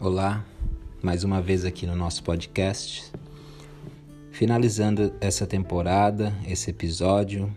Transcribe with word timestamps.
Olá, 0.00 0.44
mais 1.02 1.24
uma 1.24 1.42
vez 1.42 1.64
aqui 1.64 1.84
no 1.84 1.96
nosso 1.96 2.22
podcast. 2.22 3.10
Finalizando 4.30 5.12
essa 5.20 5.44
temporada, 5.44 6.32
esse 6.46 6.70
episódio, 6.70 7.52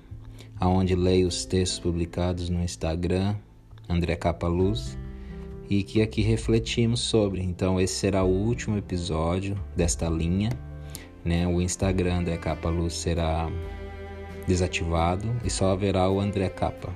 aonde 0.59 0.96
leio 0.96 1.27
os 1.27 1.46
textos 1.46 1.77
publicados 1.77 2.50
no 2.50 2.64
Instagram, 2.64 3.36
André 3.88 4.16
Capa 4.16 4.48
Luz, 4.48 4.98
e 5.70 5.84
que 5.84 6.02
aqui 6.02 6.23
refletimos 6.23 7.02
sobre. 7.02 7.44
Então, 7.44 7.80
esse 7.80 7.94
será 7.94 8.23
o 8.23 8.32
último 8.32 8.76
episódio 8.76 9.55
desta 9.76 10.10
linha. 10.10 10.50
Né? 11.23 11.46
O 11.46 11.62
Instagram 11.62 12.21
André 12.21 12.38
Capa 12.38 12.70
Luz 12.70 12.96
será 12.96 13.52
desativado 14.48 15.31
e 15.45 15.50
só 15.52 15.73
haverá 15.73 16.09
o 16.09 16.20
André 16.20 16.50
Capa. 16.50 16.89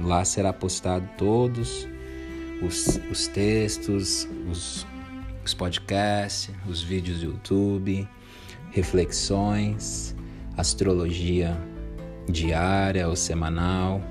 Lá 0.00 0.24
será 0.24 0.52
postado 0.52 1.08
todos 1.16 1.86
os, 2.62 3.00
os 3.10 3.26
textos, 3.28 4.28
os, 4.50 4.86
os 5.44 5.54
podcasts, 5.54 6.54
os 6.68 6.82
vídeos 6.82 7.20
do 7.20 7.26
YouTube, 7.26 8.08
reflexões, 8.70 10.14
astrologia 10.56 11.56
diária 12.28 13.08
ou 13.08 13.16
semanal, 13.16 14.02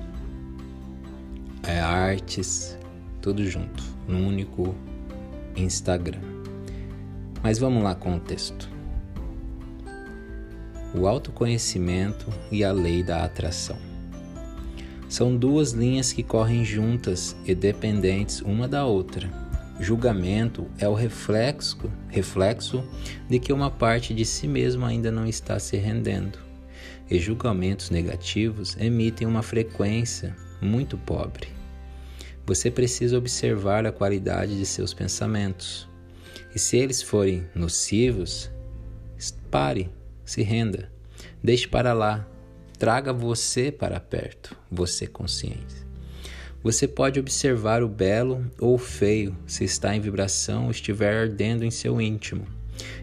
é, 1.62 1.78
artes, 1.80 2.78
tudo 3.20 3.44
junto, 3.44 3.82
num 4.06 4.26
único 4.26 4.74
Instagram. 5.56 6.20
Mas 7.42 7.58
vamos 7.58 7.82
lá 7.82 7.94
com 7.94 8.16
o 8.16 8.20
texto. 8.20 8.68
O 10.94 11.06
autoconhecimento 11.06 12.26
e 12.50 12.64
a 12.64 12.72
lei 12.72 13.02
da 13.02 13.24
atração. 13.24 13.87
São 15.08 15.36
duas 15.36 15.72
linhas 15.72 16.12
que 16.12 16.22
correm 16.22 16.64
juntas 16.64 17.34
e 17.46 17.54
dependentes 17.54 18.42
uma 18.42 18.68
da 18.68 18.84
outra. 18.84 19.30
Julgamento 19.80 20.66
é 20.78 20.88
o 20.88 20.92
reflexo, 20.92 21.90
reflexo 22.08 22.84
de 23.28 23.38
que 23.38 23.52
uma 23.52 23.70
parte 23.70 24.12
de 24.12 24.24
si 24.24 24.46
mesmo 24.46 24.84
ainda 24.84 25.10
não 25.10 25.26
está 25.26 25.58
se 25.58 25.76
rendendo. 25.76 26.38
E 27.10 27.18
julgamentos 27.18 27.88
negativos 27.88 28.76
emitem 28.78 29.26
uma 29.26 29.42
frequência 29.42 30.36
muito 30.60 30.98
pobre. 30.98 31.48
Você 32.44 32.70
precisa 32.70 33.16
observar 33.16 33.86
a 33.86 33.92
qualidade 33.92 34.58
de 34.58 34.66
seus 34.66 34.92
pensamentos. 34.92 35.88
E 36.54 36.58
se 36.58 36.76
eles 36.76 37.00
forem 37.00 37.46
nocivos, 37.54 38.50
pare, 39.50 39.90
se 40.24 40.42
renda. 40.42 40.90
Deixe 41.42 41.66
para 41.66 41.92
lá. 41.92 42.26
Traga 42.78 43.12
você 43.12 43.72
para 43.72 43.98
perto, 43.98 44.56
você 44.70 45.06
consciente. 45.06 45.88
Você 46.62 46.86
pode 46.86 47.18
observar 47.18 47.82
o 47.82 47.88
belo 47.88 48.48
ou 48.60 48.74
o 48.74 48.78
feio 48.78 49.36
se 49.46 49.64
está 49.64 49.96
em 49.96 50.00
vibração 50.00 50.66
ou 50.66 50.70
estiver 50.70 51.22
ardendo 51.22 51.64
em 51.64 51.70
seu 51.70 52.00
íntimo. 52.00 52.46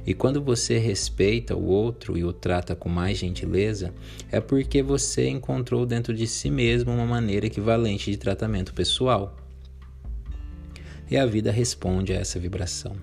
E 0.05 0.13
quando 0.13 0.41
você 0.41 0.77
respeita 0.77 1.55
o 1.55 1.65
outro 1.65 2.17
e 2.17 2.23
o 2.23 2.31
trata 2.31 2.73
com 2.73 2.87
mais 2.87 3.17
gentileza, 3.17 3.93
é 4.31 4.39
porque 4.39 4.81
você 4.81 5.27
encontrou 5.27 5.85
dentro 5.85 6.13
de 6.13 6.25
si 6.25 6.49
mesmo 6.49 6.93
uma 6.93 7.05
maneira 7.05 7.47
equivalente 7.47 8.09
de 8.09 8.17
tratamento 8.17 8.73
pessoal. 8.73 9.35
E 11.11 11.17
a 11.17 11.25
vida 11.25 11.51
responde 11.51 12.13
a 12.13 12.17
essa 12.17 12.39
vibração. 12.39 12.95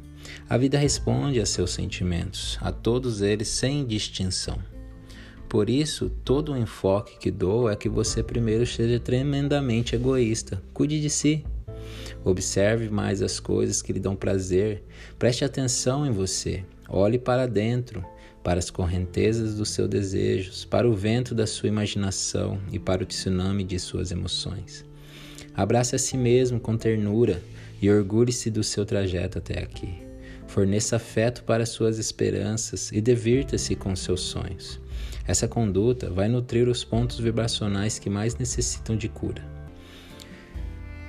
A 0.49 0.57
vida 0.57 0.79
responde 0.79 1.39
a 1.39 1.45
seus 1.45 1.73
sentimentos, 1.73 2.59
a 2.63 2.73
todos 2.73 3.21
eles 3.21 3.49
sem 3.49 3.85
distinção. 3.85 4.72
Por 5.53 5.69
isso, 5.69 6.09
todo 6.25 6.53
o 6.53 6.57
enfoque 6.57 7.19
que 7.19 7.31
dou 7.31 7.69
é 7.69 7.77
que 7.77 7.87
você 7.87 8.23
primeiro 8.23 8.65
seja 8.65 8.99
tremendamente 8.99 9.95
egoísta. 9.95 10.63
Cuide 10.73 10.99
de 10.99 11.11
si. 11.11 11.45
Observe 12.25 12.89
mais 12.89 13.21
as 13.21 13.39
coisas 13.39 13.83
que 13.83 13.93
lhe 13.93 14.01
dão 14.01 14.17
prazer. 14.17 14.83
Preste 15.19 15.45
atenção 15.45 16.07
em 16.07 16.11
você. 16.11 16.65
Olhe 16.89 17.19
para 17.19 17.47
dentro, 17.47 18.03
para 18.43 18.61
as 18.61 18.71
correntezas 18.71 19.55
dos 19.55 19.69
seus 19.69 19.91
desejos, 19.91 20.65
para 20.65 20.89
o 20.89 20.95
vento 20.95 21.35
da 21.35 21.47
sua 21.47 21.69
imaginação 21.69 22.59
e 22.73 22.79
para 22.79 23.03
o 23.03 23.07
tsunami 23.07 23.63
de 23.63 23.79
suas 23.79 24.11
emoções. 24.11 24.87
Abrace 25.55 25.95
a 25.95 25.99
si 25.99 26.17
mesmo 26.17 26.59
com 26.59 26.79
ternura 26.79 27.43
e 27.83 27.91
orgulhe-se 27.91 28.51
do 28.51 28.65
seu 28.65 28.87
trajeto 28.87 29.37
até 29.37 29.59
aqui. 29.59 30.01
Forneça 30.47 30.97
afeto 30.97 31.45
para 31.45 31.67
suas 31.67 31.99
esperanças 31.99 32.91
e 32.91 33.03
divirta-se 33.03 33.77
com 33.77 33.95
seus 33.95 34.23
sonhos. 34.23 34.81
Essa 35.27 35.47
conduta 35.47 36.11
vai 36.11 36.29
nutrir 36.29 36.69
os 36.69 36.83
pontos 36.83 37.19
vibracionais 37.19 37.99
que 37.99 38.11
mais 38.11 38.37
necessitam 38.37 38.97
de 38.97 39.09
cura. 39.09 39.43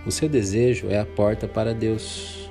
O 0.05 0.11
seu 0.11 0.29
desejo 0.29 0.87
é 0.89 0.99
a 0.99 1.05
porta 1.05 1.47
para 1.47 1.73
Deus, 1.73 2.49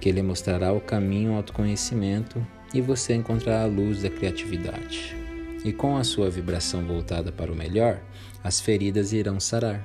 que 0.00 0.08
Ele 0.08 0.22
mostrará 0.22 0.72
o 0.72 0.80
caminho 0.80 1.30
ao 1.30 1.38
autoconhecimento 1.38 2.46
e 2.72 2.80
você 2.80 3.14
encontrará 3.14 3.62
a 3.62 3.66
luz 3.66 4.02
da 4.02 4.10
criatividade. 4.10 5.16
E 5.64 5.72
com 5.72 5.96
a 5.96 6.04
sua 6.04 6.30
vibração 6.30 6.86
voltada 6.86 7.32
para 7.32 7.50
o 7.50 7.56
melhor, 7.56 8.00
as 8.44 8.60
feridas 8.60 9.12
irão 9.12 9.40
sarar. 9.40 9.84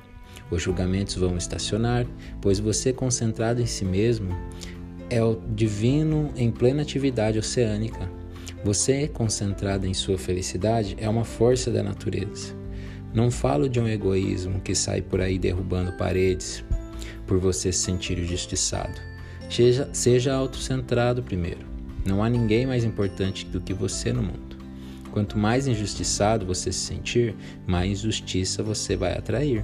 Os 0.52 0.62
julgamentos 0.62 1.16
vão 1.16 1.38
estacionar, 1.38 2.06
pois 2.42 2.60
você, 2.60 2.94
concentrado 2.94 3.62
em 3.62 3.66
si 3.66 3.84
mesmo, 3.84 4.30
é 5.10 5.24
o 5.24 5.42
divino 5.56 6.32
em 6.36 6.52
plena 6.52 6.82
atividade 6.82 7.40
oceânica. 7.40 8.23
Você, 8.64 9.10
concentrado 9.10 9.86
em 9.86 9.94
sua 9.94 10.18
felicidade, 10.18 10.96
é 10.98 11.10
uma 11.10 11.26
força 11.26 11.70
da 11.70 11.84
natureza. 11.84 12.56
Não 13.14 13.30
falo 13.30 13.68
de 13.68 13.80
um 13.80 13.88
egoísmo 13.88 14.62
que 14.62 14.74
sai 14.74 15.02
por 15.02 15.20
aí 15.20 15.38
derrubando 15.38 15.92
paredes 15.94 16.64
por 17.28 17.40
você 17.40 17.72
se 17.72 17.80
sentir 17.80 18.18
injustiçado. 18.18 19.00
Seja, 19.50 19.90
seja 19.92 20.34
autocentrado 20.34 21.22
primeiro. 21.22 21.66
Não 22.06 22.24
há 22.24 22.30
ninguém 22.30 22.66
mais 22.66 22.84
importante 22.84 23.46
do 23.46 23.60
que 23.60 23.74
você 23.74 24.14
no 24.14 24.24
mundo. 24.24 24.58
Quanto 25.12 25.38
mais 25.38 25.68
injustiçado 25.68 26.46
você 26.46 26.72
se 26.72 26.80
sentir, 26.80 27.36
mais 27.68 28.00
justiça 28.00 28.64
você 28.64 28.96
vai 28.96 29.12
atrair. 29.18 29.64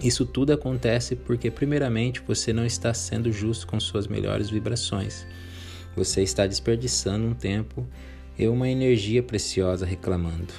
Isso 0.00 0.26
tudo 0.26 0.52
acontece 0.52 1.16
porque, 1.16 1.50
primeiramente, 1.50 2.22
você 2.26 2.52
não 2.52 2.64
está 2.64 2.92
sendo 2.92 3.32
justo 3.32 3.66
com 3.66 3.80
suas 3.80 4.06
melhores 4.06 4.50
vibrações. 4.50 5.26
Você 5.96 6.22
está 6.22 6.46
desperdiçando 6.46 7.26
um 7.26 7.32
tempo 7.32 7.86
e 8.38 8.46
uma 8.46 8.68
energia 8.68 9.22
preciosa 9.22 9.86
reclamando, 9.86 10.52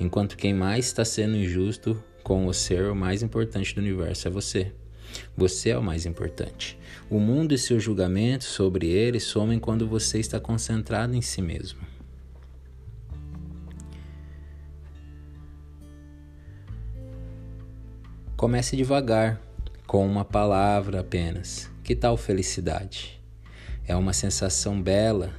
enquanto 0.00 0.36
quem 0.36 0.54
mais 0.54 0.86
está 0.86 1.04
sendo 1.04 1.36
injusto 1.36 2.02
com 2.24 2.46
o 2.46 2.54
ser 2.54 2.84
o 2.84 2.96
mais 2.96 3.22
importante 3.22 3.74
do 3.74 3.82
universo 3.82 4.28
é 4.28 4.30
você. 4.30 4.72
Você 5.36 5.70
é 5.70 5.78
o 5.78 5.82
mais 5.82 6.06
importante. 6.06 6.78
O 7.10 7.20
mundo 7.20 7.52
e 7.52 7.58
seu 7.58 7.78
julgamento 7.78 8.44
sobre 8.44 8.88
ele 8.88 9.20
somem 9.20 9.58
quando 9.58 9.86
você 9.86 10.18
está 10.18 10.40
concentrado 10.40 11.14
em 11.14 11.22
si 11.22 11.42
mesmo. 11.42 11.80
Comece 18.36 18.76
devagar, 18.76 19.40
com 19.86 20.06
uma 20.06 20.24
palavra 20.24 21.00
apenas. 21.00 21.70
Que 21.82 21.96
tal 21.96 22.16
felicidade? 22.16 23.17
É 23.88 23.96
uma 23.96 24.12
sensação 24.12 24.80
bela 24.80 25.32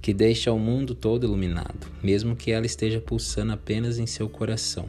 que 0.00 0.12
deixa 0.12 0.50
o 0.50 0.58
mundo 0.58 0.94
todo 0.94 1.24
iluminado, 1.24 1.86
mesmo 2.02 2.34
que 2.34 2.50
ela 2.50 2.66
esteja 2.66 3.00
pulsando 3.00 3.52
apenas 3.52 3.98
em 3.98 4.06
seu 4.06 4.28
coração. 4.28 4.88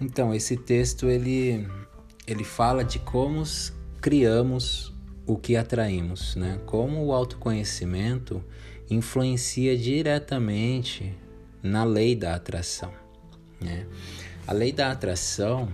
Então, 0.00 0.34
esse 0.34 0.56
texto 0.56 1.08
ele 1.08 1.66
ele 2.26 2.44
fala 2.44 2.84
de 2.84 2.98
como 2.98 3.42
criamos 4.00 4.92
o 5.26 5.36
que 5.36 5.56
atraímos, 5.56 6.36
né? 6.36 6.60
Como 6.66 7.04
o 7.04 7.12
autoconhecimento 7.12 8.44
influencia 8.90 9.76
diretamente 9.76 11.14
na 11.62 11.84
lei 11.84 12.14
da 12.14 12.34
atração. 12.34 12.92
Né? 13.60 13.86
A 14.46 14.52
lei 14.52 14.72
da 14.72 14.90
atração 14.92 15.68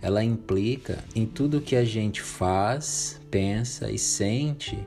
ela 0.00 0.22
implica 0.22 0.98
em 1.14 1.26
tudo 1.26 1.60
que 1.60 1.74
a 1.74 1.84
gente 1.84 2.22
faz, 2.22 3.20
pensa 3.30 3.90
e 3.90 3.98
sente 3.98 4.78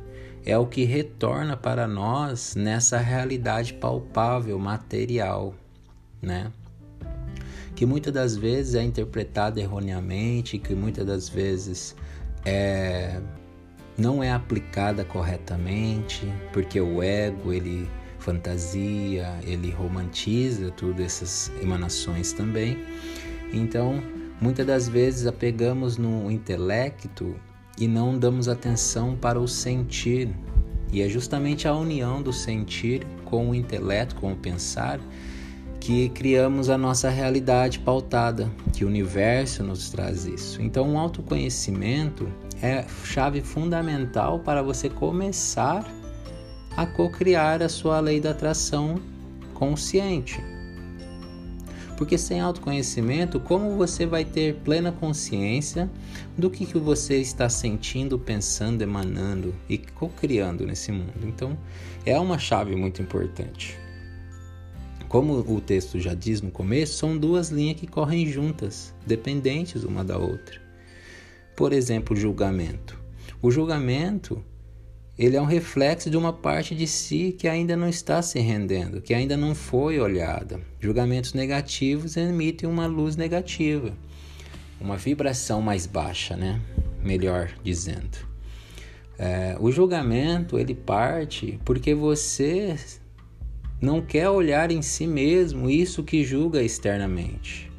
é 0.46 0.58
o 0.58 0.66
que 0.66 0.84
retorna 0.84 1.56
para 1.56 1.88
nós 1.88 2.56
nessa 2.56 2.98
realidade 2.98 3.74
palpável, 3.74 4.58
material, 4.58 5.54
né? 6.22 6.52
Que 7.76 7.86
muitas 7.86 8.14
das 8.14 8.36
vezes 8.36 8.76
é 8.76 8.84
interpretada 8.84 9.60
erroneamente, 9.60 10.58
que 10.58 10.74
muitas 10.74 11.06
das 11.06 11.30
vezes 11.30 11.96
é, 12.46 13.22
não 13.98 14.24
é 14.24 14.32
aplicada 14.32 15.06
corretamente, 15.06 16.26
porque 16.52 16.80
o 16.82 17.02
ego 17.02 17.54
ele 17.54 17.90
fantasia, 18.18 19.40
ele 19.44 19.72
romantiza 19.72 20.72
todas 20.72 21.00
essas 21.06 21.52
emanações 21.62 22.34
também. 22.34 22.78
Então, 23.54 24.04
muitas 24.42 24.66
das 24.66 24.88
vezes 24.88 25.28
apegamos 25.28 25.98
no 25.98 26.30
intelecto 26.32 27.36
e 27.80 27.88
não 27.88 28.18
damos 28.18 28.48
atenção 28.48 29.16
para 29.16 29.40
o 29.40 29.48
sentir. 29.48 30.30
E 30.92 31.02
é 31.02 31.08
justamente 31.08 31.68
a 31.68 31.76
união 31.76 32.22
do 32.22 32.34
sentir 32.34 33.06
com 33.26 33.50
o 33.50 33.56
intelecto, 33.56 34.16
com 34.16 34.34
o 34.34 34.36
pensar, 34.36 35.00
que 35.80 36.10
criamos 36.10 36.70
a 36.70 36.78
nossa 36.78 37.10
realidade 37.10 37.80
pautada, 37.80 38.50
que 38.74 38.84
o 38.84 38.88
universo 38.88 39.64
nos 39.64 39.90
traz 39.90 40.26
isso. 40.26 40.62
Então, 40.62 40.94
o 40.94 40.98
autoconhecimento 40.98 42.28
é 42.62 42.86
chave 43.04 43.42
fundamental 43.42 44.40
para 44.40 44.62
você 44.62 44.90
começar 44.90 45.86
a 46.76 46.86
co-criar 46.86 47.64
a 47.64 47.70
sua 47.70 48.00
lei 48.00 48.20
da 48.20 48.32
atração 48.32 49.00
consciente. 49.54 50.42
Porque 52.00 52.18
sem 52.18 52.40
autoconhecimento, 52.40 53.42
como 53.42 53.76
você 53.76 54.06
vai 54.06 54.24
ter 54.24 54.56
plena 54.64 54.90
consciência 54.90 55.92
do 56.38 56.50
que, 56.50 56.66
que 56.66 56.78
você 56.78 57.18
está 57.18 57.50
sentindo, 57.50 58.18
pensando, 58.18 58.82
emanando 58.82 59.54
e 59.68 59.78
co-criando 59.78 60.66
nesse 60.66 60.94
mundo? 60.94 61.28
Então, 61.28 61.58
é 62.06 62.18
uma 62.18 62.40
chave 62.40 62.74
muito 62.74 63.02
importante. 63.02 63.78
Como 65.10 65.34
o 65.40 65.60
texto 65.60 66.00
já 66.00 66.14
diz 66.14 66.42
no 66.42 66.50
começo, 66.50 66.94
são 66.94 67.18
duas 67.18 67.50
linhas 67.50 67.78
que 67.78 67.86
correm 67.86 68.26
juntas, 68.26 68.96
dependentes 69.06 69.84
uma 69.84 70.02
da 70.02 70.18
outra. 70.18 70.58
Por 71.54 71.74
exemplo, 71.74 72.16
julgamento. 72.16 72.98
O 73.42 73.52
julgamento 73.52 74.42
ele 75.20 75.36
é 75.36 75.42
um 75.42 75.46
reflexo 75.46 76.10
de 76.10 76.16
uma 76.16 76.32
parte 76.32 76.74
de 76.74 76.88
si 76.88 77.36
que 77.38 77.46
ainda 77.46 77.76
não 77.76 77.90
está 77.90 78.22
se 78.22 78.40
rendendo, 78.40 79.02
que 79.02 79.14
ainda 79.14 79.36
não 79.36 79.54
foi 79.54 80.00
olhada. 80.00 80.62
Julgamentos 80.80 81.34
negativos 81.34 82.16
emitem 82.16 82.70
uma 82.70 82.86
luz 82.86 83.18
negativa, 83.18 83.92
uma 84.80 84.96
vibração 84.96 85.62
mais 85.62 85.86
baixa, 85.86 86.38
né? 86.38 86.62
Melhor 87.04 87.50
dizendo. 87.62 88.18
É, 89.18 89.58
o 89.60 89.70
julgamento 89.70 90.58
ele 90.58 90.74
parte 90.74 91.60
porque 91.66 91.94
você 91.94 92.78
não 93.82 94.02
quer 94.02 94.30
olhar 94.30 94.72
em 94.72 94.82
si 94.82 95.06
mesmo 95.06 95.70
isso 95.70 96.02
que 96.02 96.24
julga 96.24 96.64
externamente. 96.64 97.70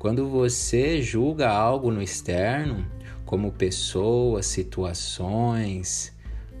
Quando 0.00 0.28
você 0.28 1.00
julga 1.00 1.48
algo 1.48 1.92
no 1.92 2.02
externo, 2.02 2.84
como 3.24 3.52
pessoas, 3.52 4.46
situações, 4.46 6.12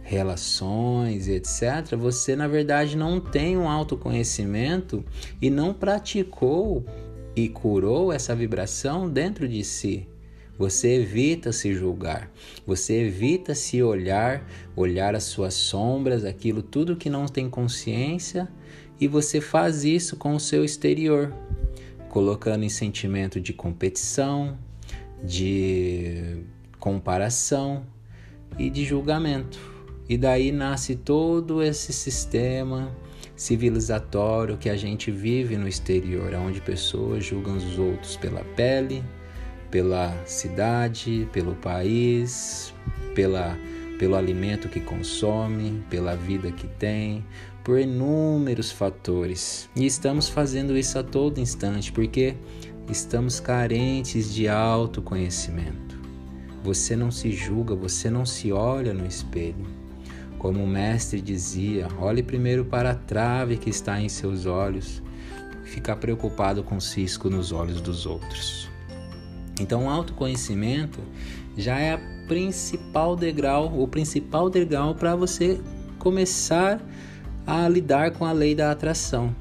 relações, 0.08 1.28
etc., 1.28 1.94
você 1.94 2.34
na 2.34 2.48
verdade 2.48 2.96
não 2.96 3.20
tem 3.20 3.58
um 3.58 3.68
autoconhecimento 3.68 5.04
e 5.40 5.50
não 5.50 5.74
praticou 5.74 6.82
e 7.36 7.46
curou 7.46 8.10
essa 8.10 8.34
vibração 8.34 9.08
dentro 9.08 9.46
de 9.46 9.62
si. 9.62 10.08
Você 10.56 10.94
evita 10.94 11.52
se 11.52 11.74
julgar, 11.74 12.32
você 12.66 13.02
evita 13.02 13.54
se 13.54 13.82
olhar, 13.82 14.48
olhar 14.74 15.14
as 15.14 15.24
suas 15.24 15.52
sombras, 15.52 16.24
aquilo 16.24 16.62
tudo 16.62 16.96
que 16.96 17.10
não 17.10 17.26
tem 17.26 17.50
consciência, 17.50 18.48
e 18.98 19.06
você 19.06 19.42
faz 19.42 19.84
isso 19.84 20.16
com 20.16 20.34
o 20.34 20.40
seu 20.40 20.64
exterior, 20.64 21.34
colocando 22.08 22.64
em 22.64 22.70
sentimento 22.70 23.38
de 23.38 23.52
competição, 23.52 24.58
de 25.22 26.42
comparação 26.80 27.84
e 28.58 28.70
de 28.70 28.86
julgamento. 28.86 29.77
E 30.08 30.16
daí 30.16 30.50
nasce 30.50 30.96
todo 30.96 31.62
esse 31.62 31.92
sistema 31.92 32.90
civilizatório 33.36 34.56
que 34.56 34.70
a 34.70 34.76
gente 34.76 35.10
vive 35.10 35.56
no 35.56 35.68
exterior, 35.68 36.32
onde 36.34 36.60
pessoas 36.60 37.24
julgam 37.24 37.56
os 37.56 37.78
outros 37.78 38.16
pela 38.16 38.42
pele, 38.56 39.04
pela 39.70 40.12
cidade, 40.24 41.28
pelo 41.32 41.54
país, 41.54 42.72
pela, 43.14 43.56
pelo 43.98 44.16
alimento 44.16 44.68
que 44.68 44.80
consome, 44.80 45.82
pela 45.90 46.16
vida 46.16 46.50
que 46.50 46.66
tem, 46.66 47.24
por 47.62 47.78
inúmeros 47.78 48.72
fatores. 48.72 49.68
E 49.76 49.84
estamos 49.84 50.28
fazendo 50.28 50.76
isso 50.76 50.98
a 50.98 51.02
todo 51.02 51.38
instante 51.38 51.92
porque 51.92 52.34
estamos 52.90 53.40
carentes 53.40 54.32
de 54.32 54.48
autoconhecimento. 54.48 55.98
Você 56.64 56.96
não 56.96 57.10
se 57.10 57.30
julga, 57.30 57.74
você 57.74 58.10
não 58.10 58.26
se 58.26 58.50
olha 58.50 58.92
no 58.92 59.06
espelho. 59.06 59.77
Como 60.38 60.62
o 60.62 60.66
mestre 60.66 61.20
dizia, 61.20 61.88
olhe 61.98 62.22
primeiro 62.22 62.64
para 62.64 62.92
a 62.92 62.94
trave 62.94 63.56
que 63.56 63.70
está 63.70 64.00
em 64.00 64.08
seus 64.08 64.46
olhos, 64.46 65.02
ficar 65.64 65.96
preocupado 65.96 66.62
com 66.62 66.76
o 66.76 66.80
cisco 66.80 67.28
nos 67.28 67.50
olhos 67.50 67.80
dos 67.80 68.06
outros. 68.06 68.70
Então, 69.60 69.86
o 69.86 69.90
autoconhecimento 69.90 71.00
já 71.56 71.78
é 71.78 71.94
a 71.94 72.00
principal 72.28 73.16
degrau, 73.16 73.80
o 73.80 73.88
principal 73.88 74.48
degrau 74.48 74.94
para 74.94 75.16
você 75.16 75.60
começar 75.98 76.80
a 77.44 77.68
lidar 77.68 78.12
com 78.12 78.24
a 78.24 78.30
lei 78.30 78.54
da 78.54 78.70
atração. 78.70 79.34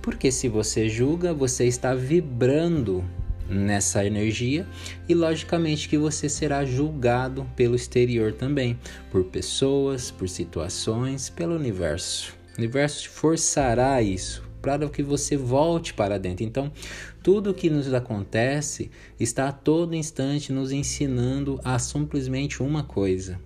Porque 0.00 0.32
se 0.32 0.48
você 0.48 0.88
julga, 0.88 1.34
você 1.34 1.66
está 1.66 1.94
vibrando 1.94 3.04
nessa 3.48 4.04
energia 4.04 4.66
e 5.08 5.14
logicamente 5.14 5.88
que 5.88 5.96
você 5.96 6.28
será 6.28 6.64
julgado 6.64 7.46
pelo 7.56 7.74
exterior 7.74 8.32
também, 8.32 8.78
por 9.10 9.24
pessoas, 9.24 10.10
por 10.10 10.28
situações, 10.28 11.30
pelo 11.30 11.56
universo. 11.56 12.34
O 12.54 12.58
universo 12.58 13.02
te 13.02 13.08
forçará 13.08 14.02
isso 14.02 14.48
para 14.60 14.88
que 14.88 15.02
você 15.02 15.36
volte 15.36 15.94
para 15.94 16.18
dentro. 16.18 16.44
Então, 16.44 16.70
tudo 17.22 17.50
o 17.50 17.54
que 17.54 17.70
nos 17.70 17.92
acontece 17.94 18.90
está 19.18 19.48
a 19.48 19.52
todo 19.52 19.94
instante 19.94 20.52
nos 20.52 20.72
ensinando 20.72 21.60
a 21.64 21.78
simplesmente 21.78 22.62
uma 22.62 22.82
coisa: 22.82 23.40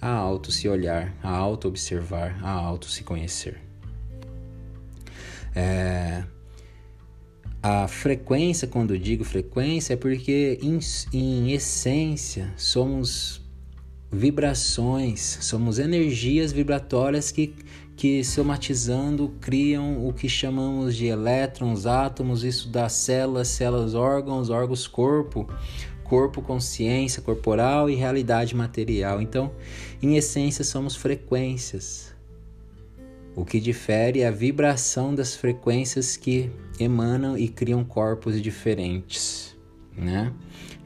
a 0.00 0.10
auto 0.10 0.50
se 0.50 0.68
olhar, 0.68 1.14
a 1.22 1.30
auto 1.30 1.68
observar, 1.68 2.38
a 2.42 2.50
auto 2.50 2.86
se 2.86 3.04
conhecer. 3.04 3.60
É, 5.54 6.24
a 7.62 7.86
frequência, 7.86 8.66
quando 8.66 8.94
eu 8.94 8.98
digo 8.98 9.22
frequência, 9.22 9.92
é 9.92 9.96
porque 9.96 10.58
em, 10.62 10.78
em 11.12 11.52
essência 11.52 12.52
somos 12.56 13.42
vibrações, 14.10 15.38
somos 15.42 15.78
energias 15.78 16.52
vibratórias 16.52 17.30
que, 17.30 17.54
que 17.94 18.24
somatizando 18.24 19.34
criam 19.40 20.06
o 20.06 20.12
que 20.12 20.28
chamamos 20.28 20.96
de 20.96 21.06
elétrons, 21.06 21.86
átomos, 21.86 22.42
isso 22.42 22.68
dá 22.68 22.88
células, 22.88 23.48
células, 23.48 23.94
órgãos, 23.94 24.48
órgãos, 24.48 24.86
corpo, 24.86 25.46
corpo, 26.02 26.42
consciência 26.42 27.22
corporal 27.22 27.88
e 27.88 27.94
realidade 27.94 28.56
material. 28.56 29.20
Então, 29.20 29.52
em 30.02 30.16
essência, 30.16 30.64
somos 30.64 30.96
frequências. 30.96 32.09
O 33.36 33.44
que 33.44 33.60
difere 33.60 34.20
é 34.20 34.28
a 34.28 34.30
vibração 34.30 35.14
das 35.14 35.36
frequências 35.36 36.16
que 36.16 36.50
emanam 36.78 37.38
e 37.38 37.48
criam 37.48 37.84
corpos 37.84 38.40
diferentes, 38.42 39.56
né? 39.96 40.32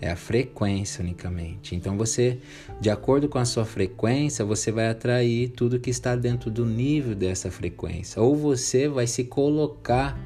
É 0.01 0.11
a 0.11 0.17
frequência 0.17 1.03
unicamente. 1.03 1.75
Então 1.75 1.97
você, 1.97 2.39
de 2.81 2.91
acordo 2.91 3.29
com 3.29 3.39
a 3.39 3.45
sua 3.45 3.65
frequência, 3.65 4.45
você 4.45 4.71
vai 4.71 4.89
atrair 4.89 5.49
tudo 5.51 5.81
que 5.81 5.89
está 5.89 6.15
dentro 6.15 6.51
do 6.51 6.67
nível 6.67 7.15
dessa 7.15 7.51
frequência. 7.51 8.21
Ou 8.21 8.37
você 8.37 8.89
vai 8.89 9.07
se 9.07 9.25
colocar 9.25 10.21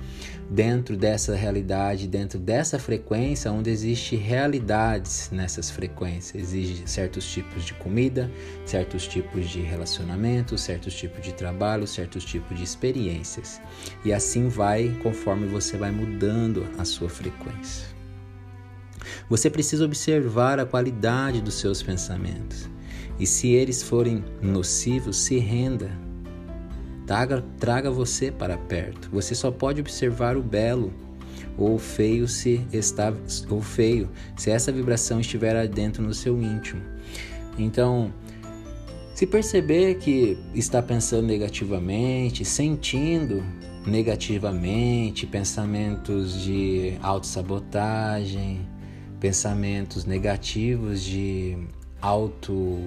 dentro 0.51 0.97
dessa 0.97 1.35
realidade, 1.35 2.07
dentro 2.07 2.39
dessa 2.39 2.79
frequência, 2.79 3.53
onde 3.53 3.71
existe 3.71 4.17
realidades 4.17 5.29
nessas 5.31 5.71
frequências. 5.71 6.43
Existem 6.43 6.87
certos 6.87 7.31
tipos 7.31 7.65
de 7.65 7.75
comida, 7.75 8.31
certos 8.65 9.07
tipos 9.07 9.49
de 9.49 9.61
relacionamento, 9.61 10.57
certos 10.57 10.95
tipos 10.95 11.23
de 11.23 11.35
trabalho, 11.35 11.87
certos 11.87 12.25
tipos 12.25 12.57
de 12.57 12.65
experiências. 12.65 13.61
E 14.05 14.13
assim 14.13 14.49
vai 14.49 14.97
conforme 15.03 15.47
você 15.47 15.77
vai 15.77 15.91
mudando 15.91 16.67
a 16.79 16.85
sua 16.85 17.09
frequência. 17.09 17.87
Você 19.29 19.51
precisa 19.51 19.85
observar 19.85 20.59
a 20.59 20.67
qualidade 20.67 21.41
dos 21.41 21.55
seus 21.55 21.83
pensamentos. 21.83 22.69
E 23.19 23.27
se 23.27 23.49
eles 23.49 23.83
forem 23.83 24.25
nocivos, 24.41 25.19
se 25.19 25.39
renda 25.39 25.91
Traga, 27.09 27.43
traga 27.59 27.91
você 27.91 28.31
para 28.31 28.59
perto. 28.59 29.09
Você 29.11 29.35
só 29.35 29.51
pode 29.51 29.81
observar 29.81 30.37
o 30.37 30.43
belo 30.43 30.93
ou 31.57 31.79
feio 31.79 32.29
se 32.29 32.61
está 32.71 33.11
ou 33.49 33.63
feio 33.63 34.11
se 34.37 34.51
essa 34.51 34.71
vibração 34.71 35.19
estiver 35.19 35.67
dentro 35.69 36.03
no 36.03 36.13
seu 36.13 36.39
íntimo. 36.41 36.83
Então, 37.59 38.13
se 39.15 39.27
perceber 39.27 39.95
que 39.95 40.37
está 40.55 40.83
pensando 40.83 41.27
negativamente, 41.27 42.45
sentindo 42.45 43.43
negativamente, 43.87 45.27
pensamentos 45.27 46.43
de 46.43 46.93
autossabotagem, 47.03 48.69
pensamentos 49.19 50.05
negativos 50.05 51.03
de 51.03 51.57
auto 52.03 52.83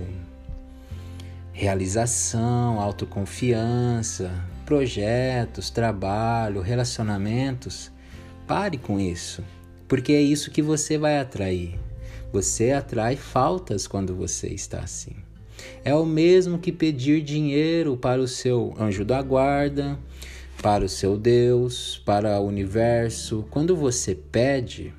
realização, 1.54 2.80
autoconfiança, 2.80 4.32
projetos, 4.66 5.70
trabalho, 5.70 6.62
relacionamentos. 6.62 7.92
Pare 8.48 8.78
com 8.78 9.00
isso, 9.00 9.44
porque 9.88 10.14
é 10.14 10.22
isso 10.22 10.52
que 10.52 10.62
você 10.62 10.98
vai 10.98 11.20
atrair. 11.20 11.78
Você 12.32 12.72
atrai 12.72 13.16
faltas 13.16 13.88
quando 13.88 14.16
você 14.16 14.48
está 14.48 14.80
assim. 14.80 15.16
É 15.84 15.94
o 15.94 16.06
mesmo 16.06 16.58
que 16.58 16.72
pedir 16.72 17.22
dinheiro 17.22 17.98
para 17.98 18.22
o 18.22 18.28
seu 18.28 18.74
anjo 18.80 19.04
da 19.04 19.22
guarda, 19.22 20.00
para 20.62 20.86
o 20.86 20.90
seu 20.90 21.18
Deus, 21.18 22.02
para 22.06 22.40
o 22.40 22.48
universo. 22.48 23.46
Quando 23.50 23.76
você 23.76 24.16
pede, 24.16 24.94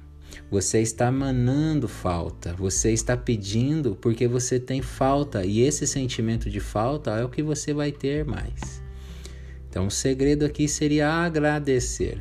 você 0.53 0.83
está 0.83 1.11
manando 1.11 1.89
falta, 1.89 2.53
você 2.53 2.93
está 2.93 3.17
pedindo 3.17 3.97
porque 3.99 4.29
você 4.29 4.61
tem 4.61 4.83
falta 4.83 5.47
e 5.47 5.63
esse 5.63 5.87
sentimento 5.87 6.51
de 6.51 6.61
falta 6.61 7.13
é 7.13 7.25
o 7.25 7.29
que 7.31 7.43
você 7.43 7.73
vai 7.73 7.91
ter 7.91 8.23
mais. 8.27 8.83
Então, 9.67 9.87
o 9.87 9.91
segredo 9.91 10.45
aqui 10.45 10.69
seria 10.69 11.09
agradecer. 11.09 12.21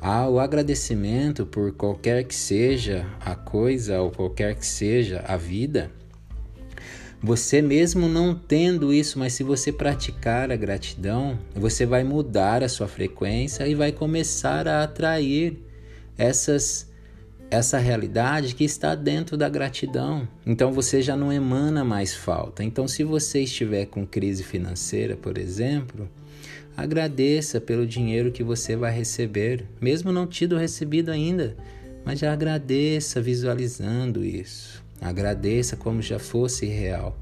Ah, 0.00 0.26
o 0.26 0.40
agradecimento 0.40 1.44
por 1.44 1.70
qualquer 1.72 2.24
que 2.24 2.34
seja 2.34 3.06
a 3.20 3.34
coisa 3.34 4.00
ou 4.00 4.10
qualquer 4.10 4.54
que 4.54 4.64
seja 4.64 5.22
a 5.28 5.36
vida. 5.36 5.90
Você 7.22 7.60
mesmo 7.60 8.08
não 8.08 8.34
tendo 8.34 8.90
isso, 8.90 9.18
mas 9.18 9.34
se 9.34 9.42
você 9.42 9.70
praticar 9.70 10.50
a 10.50 10.56
gratidão, 10.56 11.38
você 11.54 11.84
vai 11.84 12.04
mudar 12.04 12.62
a 12.62 12.70
sua 12.70 12.88
frequência 12.88 13.68
e 13.68 13.74
vai 13.74 13.92
começar 13.92 14.66
a 14.66 14.82
atrair 14.82 15.58
essas 16.16 16.89
essa 17.50 17.78
realidade 17.78 18.54
que 18.54 18.64
está 18.64 18.94
dentro 18.94 19.36
da 19.36 19.48
gratidão. 19.48 20.28
Então 20.46 20.72
você 20.72 21.02
já 21.02 21.16
não 21.16 21.32
emana 21.32 21.84
mais 21.84 22.14
falta. 22.14 22.62
Então 22.62 22.86
se 22.86 23.02
você 23.02 23.42
estiver 23.42 23.86
com 23.86 24.06
crise 24.06 24.44
financeira, 24.44 25.16
por 25.16 25.36
exemplo, 25.36 26.08
agradeça 26.76 27.60
pelo 27.60 27.86
dinheiro 27.86 28.30
que 28.30 28.44
você 28.44 28.76
vai 28.76 28.92
receber, 28.92 29.66
mesmo 29.80 30.12
não 30.12 30.26
tido 30.26 30.56
recebido 30.56 31.10
ainda, 31.10 31.56
mas 32.04 32.20
já 32.20 32.32
agradeça 32.32 33.20
visualizando 33.20 34.24
isso. 34.24 34.82
Agradeça 35.00 35.76
como 35.76 36.00
já 36.00 36.18
fosse 36.18 36.66
real 36.66 37.18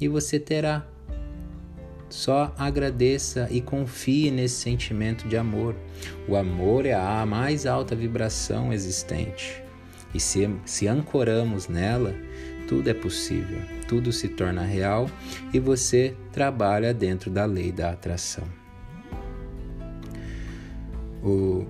e 0.00 0.08
você 0.08 0.38
terá. 0.38 0.86
Só 2.08 2.52
agradeça 2.58 3.46
e 3.52 3.60
confie 3.60 4.32
nesse 4.32 4.56
sentimento 4.56 5.28
de 5.28 5.36
amor. 5.36 5.76
O 6.28 6.34
amor 6.34 6.84
é 6.84 6.92
a 6.92 7.24
mais 7.24 7.66
alta 7.66 7.94
vibração 7.94 8.72
existente. 8.72 9.62
E 10.14 10.20
se, 10.20 10.48
se 10.64 10.88
ancoramos 10.88 11.68
nela, 11.68 12.14
tudo 12.68 12.88
é 12.88 12.94
possível, 12.94 13.60
tudo 13.88 14.12
se 14.12 14.28
torna 14.28 14.62
real 14.62 15.10
e 15.52 15.58
você 15.58 16.14
trabalha 16.32 16.94
dentro 16.94 17.30
da 17.30 17.44
lei 17.44 17.72
da 17.72 17.90
atração. 17.90 18.44
O 21.22 21.66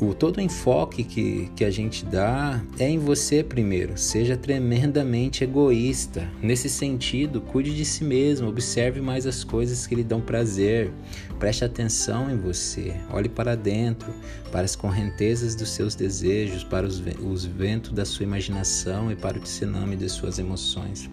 o 0.00 0.12
todo 0.12 0.38
o 0.38 0.40
enfoque 0.40 1.04
que, 1.04 1.50
que 1.54 1.64
a 1.64 1.70
gente 1.70 2.04
dá 2.04 2.60
é 2.78 2.88
em 2.88 2.98
você 2.98 3.42
primeiro. 3.42 3.96
Seja 3.96 4.36
tremendamente 4.36 5.44
egoísta. 5.44 6.28
Nesse 6.42 6.68
sentido, 6.68 7.40
cuide 7.40 7.74
de 7.74 7.84
si 7.84 8.04
mesmo, 8.04 8.48
observe 8.48 9.00
mais 9.00 9.26
as 9.26 9.44
coisas 9.44 9.86
que 9.86 9.94
lhe 9.94 10.04
dão 10.04 10.20
prazer. 10.20 10.92
Preste 11.38 11.64
atenção 11.64 12.30
em 12.30 12.36
você. 12.36 12.94
Olhe 13.10 13.28
para 13.28 13.56
dentro, 13.56 14.12
para 14.50 14.62
as 14.62 14.74
correntezas 14.74 15.54
dos 15.54 15.70
seus 15.70 15.94
desejos, 15.94 16.64
para 16.64 16.86
os, 16.86 17.02
os 17.22 17.44
ventos 17.44 17.92
da 17.92 18.04
sua 18.04 18.24
imaginação 18.24 19.12
e 19.12 19.16
para 19.16 19.38
o 19.38 19.40
tsunami 19.40 19.96
de 19.96 20.08
suas 20.08 20.38
emoções. 20.38 21.08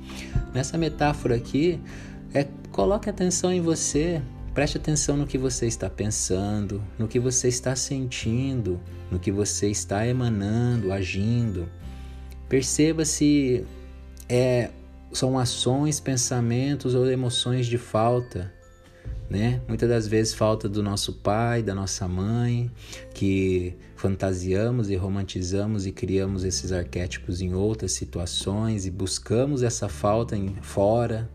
Nessa 0.54 0.78
metáfora 0.78 1.36
aqui, 1.36 1.80
é 2.34 2.48
coloque 2.72 3.10
atenção 3.10 3.52
em 3.52 3.62
você, 3.62 4.22
Preste 4.54 4.78
atenção 4.78 5.16
no 5.16 5.26
que 5.26 5.38
você 5.38 5.66
está 5.66 5.90
pensando, 5.90 6.84
no 7.00 7.08
que 7.08 7.20
você 7.20 7.48
está 7.48 7.74
sentindo, 7.74 8.82
no 9.10 9.18
que 9.18 9.32
você 9.32 9.70
está 9.70 10.06
emanando, 10.06 10.92
agindo. 10.92 11.70
Perceba 12.50 13.06
se 13.06 13.66
é, 14.28 14.70
são 15.14 15.40
ações, 15.40 16.02
pensamentos 16.02 16.96
ou 16.96 17.10
emoções 17.10 17.66
de 17.66 17.78
falta. 17.78 18.54
Né? 19.30 19.62
Muitas 19.70 19.88
das 19.88 20.06
vezes 20.06 20.34
falta 20.34 20.68
do 20.68 20.84
nosso 20.84 21.14
pai, 21.14 21.64
da 21.64 21.74
nossa 21.74 22.06
mãe, 22.06 22.70
que 23.14 23.74
fantasiamos 23.96 24.90
e 24.90 24.98
romantizamos 24.98 25.88
e 25.88 25.94
criamos 25.94 26.44
esses 26.44 26.74
arquétipos 26.74 27.40
em 27.40 27.54
outras 27.54 27.94
situações 27.94 28.86
e 28.86 28.92
buscamos 28.92 29.64
essa 29.64 29.88
falta 29.88 30.36
em 30.36 30.54
fora, 30.62 31.30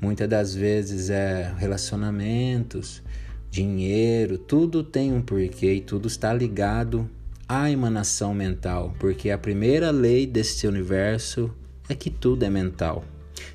Muitas 0.00 0.28
das 0.28 0.54
vezes 0.54 1.10
é 1.10 1.52
relacionamentos, 1.58 3.02
dinheiro, 3.50 4.38
tudo 4.38 4.82
tem 4.82 5.12
um 5.12 5.20
porquê 5.20 5.74
e 5.74 5.80
tudo 5.80 6.08
está 6.08 6.32
ligado 6.32 7.08
à 7.46 7.70
emanação 7.70 8.32
mental, 8.32 8.94
porque 8.98 9.30
a 9.30 9.36
primeira 9.36 9.90
lei 9.90 10.26
desse 10.26 10.66
universo 10.66 11.54
é 11.88 11.94
que 11.94 12.08
tudo 12.08 12.44
é 12.44 12.50
mental. 12.50 13.04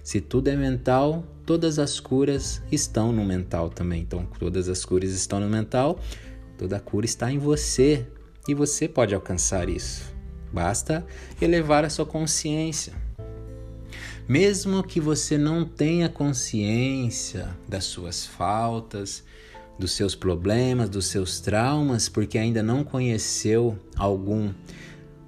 Se 0.03 0.21
tudo 0.21 0.49
é 0.49 0.55
mental, 0.55 1.23
todas 1.45 1.79
as 1.79 1.99
curas 1.99 2.61
estão 2.71 3.11
no 3.11 3.23
mental 3.23 3.69
também. 3.69 4.01
Então, 4.01 4.27
todas 4.39 4.67
as 4.69 4.83
curas 4.83 5.11
estão 5.11 5.39
no 5.39 5.49
mental, 5.49 5.99
toda 6.57 6.79
cura 6.79 7.05
está 7.05 7.31
em 7.31 7.39
você 7.39 8.05
e 8.47 8.53
você 8.53 8.87
pode 8.87 9.15
alcançar 9.15 9.69
isso. 9.69 10.13
Basta 10.51 11.05
elevar 11.41 11.83
a 11.85 11.89
sua 11.89 12.05
consciência. 12.05 13.04
Mesmo 14.27 14.83
que 14.83 14.99
você 14.99 15.37
não 15.37 15.63
tenha 15.63 16.09
consciência 16.09 17.55
das 17.67 17.83
suas 17.83 18.25
faltas, 18.25 19.23
dos 19.77 19.91
seus 19.91 20.15
problemas, 20.15 20.89
dos 20.89 21.05
seus 21.07 21.39
traumas, 21.39 22.09
porque 22.09 22.37
ainda 22.37 22.63
não 22.63 22.83
conheceu 22.83 23.77
algum 23.95 24.51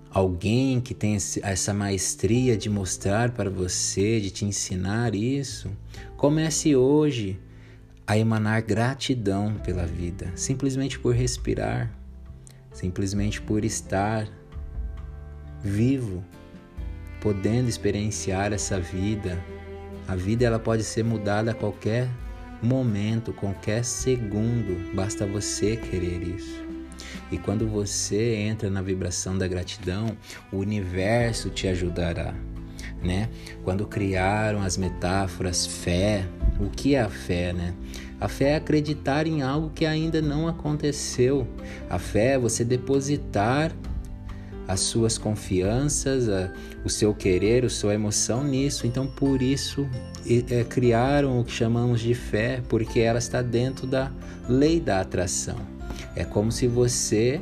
alguém 0.10 0.82
que 0.82 0.96
tem 0.96 1.16
essa 1.44 1.74
maestria 1.76 2.58
de 2.58 2.70
mostrar 2.70 3.32
para 3.34 3.52
você, 3.52 4.20
de 4.20 4.32
te 4.32 4.46
ensinar 4.46 5.14
isso, 5.14 5.70
comece 6.16 6.76
hoje 6.76 7.40
a 8.08 8.18
emanar 8.18 8.64
gratidão 8.64 9.54
pela 9.64 9.86
vida, 9.86 10.32
simplesmente 10.36 10.98
por 10.98 11.14
respirar, 11.14 11.94
simplesmente 12.72 13.40
por 13.40 13.64
estar 13.64 14.28
vivo, 15.62 16.24
podendo 17.22 17.68
experienciar 17.68 18.54
essa 18.54 18.80
vida. 18.80 19.44
A 20.08 20.16
vida 20.16 20.46
ela 20.46 20.60
pode 20.60 20.84
ser 20.84 21.04
mudada 21.04 21.52
a 21.52 21.54
qualquer 21.54 22.10
momento, 22.62 23.34
qualquer 23.34 23.84
segundo, 23.84 24.94
basta 24.96 25.26
você 25.26 25.76
querer 25.76 26.24
isso. 26.24 26.66
E 27.32 27.38
quando 27.38 27.68
você 27.68 28.36
entra 28.36 28.70
na 28.70 28.82
vibração 28.82 29.38
da 29.38 29.48
gratidão, 29.48 30.18
o 30.52 30.58
universo 30.58 31.50
te 31.50 31.68
ajudará, 31.68 32.34
né? 33.04 33.30
Quando 33.64 33.86
criaram 33.86 34.62
as 34.62 34.78
metáforas 34.78 35.66
fé, 35.66 36.26
o 36.60 36.70
que 36.70 36.96
é 36.96 37.02
a 37.02 37.10
fé, 37.10 37.54
né? 37.54 37.74
A 38.20 38.28
fé 38.28 38.52
é 38.52 38.56
acreditar 38.56 39.28
em 39.28 39.44
algo 39.44 39.70
que 39.70 39.86
ainda 39.86 40.22
não 40.22 40.48
aconteceu. 40.48 41.48
A 41.90 42.00
fé 42.00 42.34
é 42.34 42.40
você 42.40 42.64
depositar 42.64 43.72
as 44.68 44.82
suas 44.82 45.18
confianças, 45.18 46.28
a, 46.28 46.52
o 46.84 46.90
seu 46.90 47.14
querer, 47.14 47.64
a 47.66 47.70
sua 47.70 47.94
emoção 47.94 48.44
nisso. 48.44 48.86
Então, 48.86 49.08
por 49.08 49.42
isso, 49.42 49.88
é, 50.50 50.64
criaram 50.64 51.40
o 51.40 51.44
que 51.44 51.52
chamamos 51.52 52.02
de 52.02 52.14
fé, 52.14 52.62
porque 52.68 53.00
ela 53.00 53.20
está 53.20 53.42
dentro 53.42 53.88
da 53.88 54.12
lei 54.50 54.80
da 54.80 55.00
atração. 55.00 55.58
É 56.16 56.26
como 56.26 56.52
se 56.52 56.68
você 56.68 57.40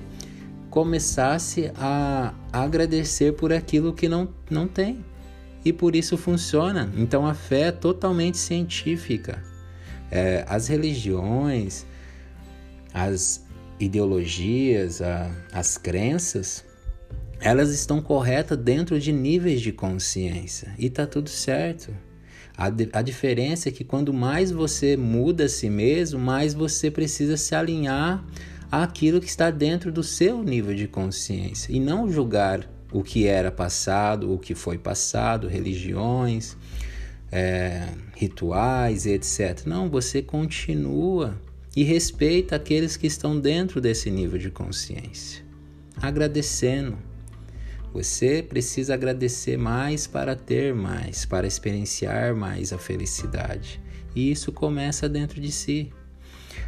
começasse 0.69 1.71
a 1.75 2.33
agradecer 2.51 3.33
por 3.33 3.51
aquilo 3.51 3.93
que 3.93 4.07
não, 4.07 4.29
não 4.49 4.67
tem. 4.67 5.03
E 5.63 5.73
por 5.73 5.95
isso 5.95 6.15
funciona. 6.15 6.91
Então, 6.95 7.25
a 7.25 7.33
fé 7.33 7.61
é 7.61 7.71
totalmente 7.71 8.37
científica. 8.37 9.41
É, 10.11 10.45
as 10.47 10.67
religiões, 10.67 11.85
as 12.93 13.43
ideologias, 13.79 15.01
a, 15.01 15.31
as 15.51 15.75
crenças, 15.77 16.63
elas 17.39 17.71
estão 17.71 18.01
corretas 18.01 18.57
dentro 18.57 18.99
de 18.99 19.11
níveis 19.11 19.61
de 19.61 19.71
consciência 19.71 20.73
e 20.77 20.89
tá 20.89 21.05
tudo 21.05 21.29
certo. 21.29 21.95
A, 22.57 22.67
a 22.93 23.01
diferença 23.01 23.69
é 23.69 23.71
que 23.71 23.83
quando 23.83 24.13
mais 24.13 24.51
você 24.51 24.95
muda 24.95 25.45
a 25.45 25.49
si 25.49 25.69
mesmo, 25.69 26.19
mais 26.19 26.53
você 26.53 26.89
precisa 26.89 27.35
se 27.35 27.53
alinhar 27.53 28.23
àquilo 28.71 29.19
que 29.19 29.27
está 29.27 29.51
dentro 29.51 29.91
do 29.91 30.03
seu 30.03 30.41
nível 30.41 30.73
de 30.73 30.87
consciência 30.87 31.71
e 31.71 31.79
não 31.79 32.09
julgar 32.09 32.69
o 32.91 33.03
que 33.03 33.27
era 33.27 33.51
passado, 33.51 34.33
o 34.33 34.39
que 34.39 34.55
foi 34.55 34.77
passado, 34.77 35.47
religiões, 35.47 36.55
é, 37.31 37.89
rituais, 38.15 39.05
etc. 39.05 39.65
Não, 39.65 39.89
você 39.89 40.21
continua 40.21 41.37
e 41.75 41.83
respeita 41.83 42.55
aqueles 42.55 42.95
que 42.95 43.05
estão 43.05 43.37
dentro 43.37 43.81
desse 43.81 44.09
nível 44.09 44.39
de 44.39 44.49
consciência, 44.49 45.43
agradecendo 46.01 46.97
você 47.95 48.43
precisa 48.43 48.93
agradecer 48.93 49.55
mais 49.57 50.05
para 50.05 50.35
ter 50.35 50.75
mais, 50.75 51.23
para 51.23 51.47
experienciar 51.47 52.35
mais 52.35 52.73
a 52.73 52.77
felicidade. 52.77 53.79
E 54.13 54.29
isso 54.29 54.51
começa 54.51 55.07
dentro 55.07 55.39
de 55.39 55.49
si. 55.49 55.93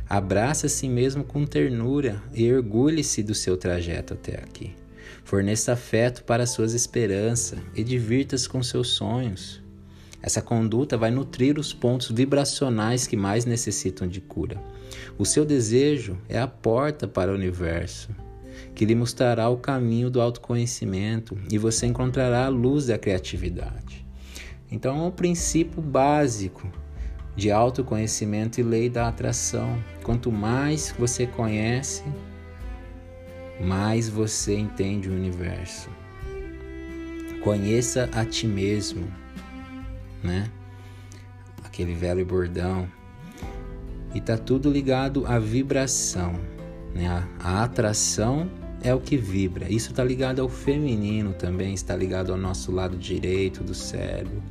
Abraça 0.07 0.67
a 0.67 0.69
si 0.69 0.88
mesmo 0.88 1.25
com 1.25 1.46
ternura 1.46 2.24
e 2.34 2.50
orgulhe-se 2.50 3.22
do 3.22 3.36
seu 3.36 3.57
trajeto 3.57 4.13
até 4.13 4.36
aqui. 4.36 4.74
Forneça 5.25 5.74
afeto 5.74 6.24
para 6.24 6.48
suas 6.48 6.74
esperanças 6.74 7.60
e 7.75 7.84
divirta-se 7.84 8.48
com 8.48 8.63
seus 8.63 8.88
sonhos. 8.91 9.62
Essa 10.22 10.41
conduta 10.41 10.96
vai 10.96 11.12
nutrir 11.12 11.60
os 11.60 11.74
pontos 11.74 12.10
vibracionais 12.10 13.05
que 13.05 13.17
mais 13.17 13.43
necessitam 13.43 14.07
de 14.07 14.22
cura. 14.22 14.63
O 15.17 15.25
seu 15.25 15.43
desejo 15.43 16.17
é 16.29 16.39
a 16.39 16.48
porta 16.48 17.05
para 17.05 17.34
o 17.34 17.36
universo, 17.36 18.15
que 18.77 18.86
lhe 18.86 18.93
mostrará 18.93 19.50
o 19.50 19.57
caminho 19.57 20.07
do 20.07 20.22
autoconhecimento 20.22 21.36
e 21.50 21.57
você 21.57 21.88
encontrará 21.88 22.46
a 22.46 22.48
luz 22.48 22.86
da 22.86 22.96
criatividade. 22.96 24.05
Então, 24.72 25.00
é 25.00 25.01
um 25.01 25.10
princípio 25.10 25.81
básico 25.81 26.72
de 27.36 27.50
autoconhecimento 27.50 28.60
e 28.60 28.63
lei 28.63 28.88
da 28.88 29.07
atração. 29.07 29.81
Quanto 30.03 30.31
mais 30.31 30.93
você 30.96 31.25
conhece, 31.25 32.03
mais 33.60 34.07
você 34.10 34.55
entende 34.55 35.10
o 35.10 35.12
universo. 35.12 35.89
Conheça 37.43 38.07
a 38.13 38.24
ti 38.24 38.46
mesmo, 38.46 39.07
né? 40.24 40.51
Aquele 41.63 41.96
velho 41.96 42.24
bordão. 42.24 42.88
E 44.13 44.22
tá 44.22 44.38
tudo 44.38 44.69
ligado 44.69 45.25
à 45.25 45.39
vibração, 45.39 46.34
né? 46.93 47.07
A, 47.39 47.63
atração 47.63 48.48
é 48.84 48.93
o 48.93 49.00
que 49.00 49.17
vibra. 49.17 49.72
Isso 49.72 49.91
está 49.91 50.03
ligado 50.03 50.41
ao 50.41 50.50
feminino 50.50 51.34
também, 51.34 51.74
está 51.74 51.96
ligado 51.96 52.31
ao 52.31 52.38
nosso 52.38 52.72
lado 52.72 52.98
direito 52.98 53.63
do 53.63 53.74
cérebro, 53.74 54.41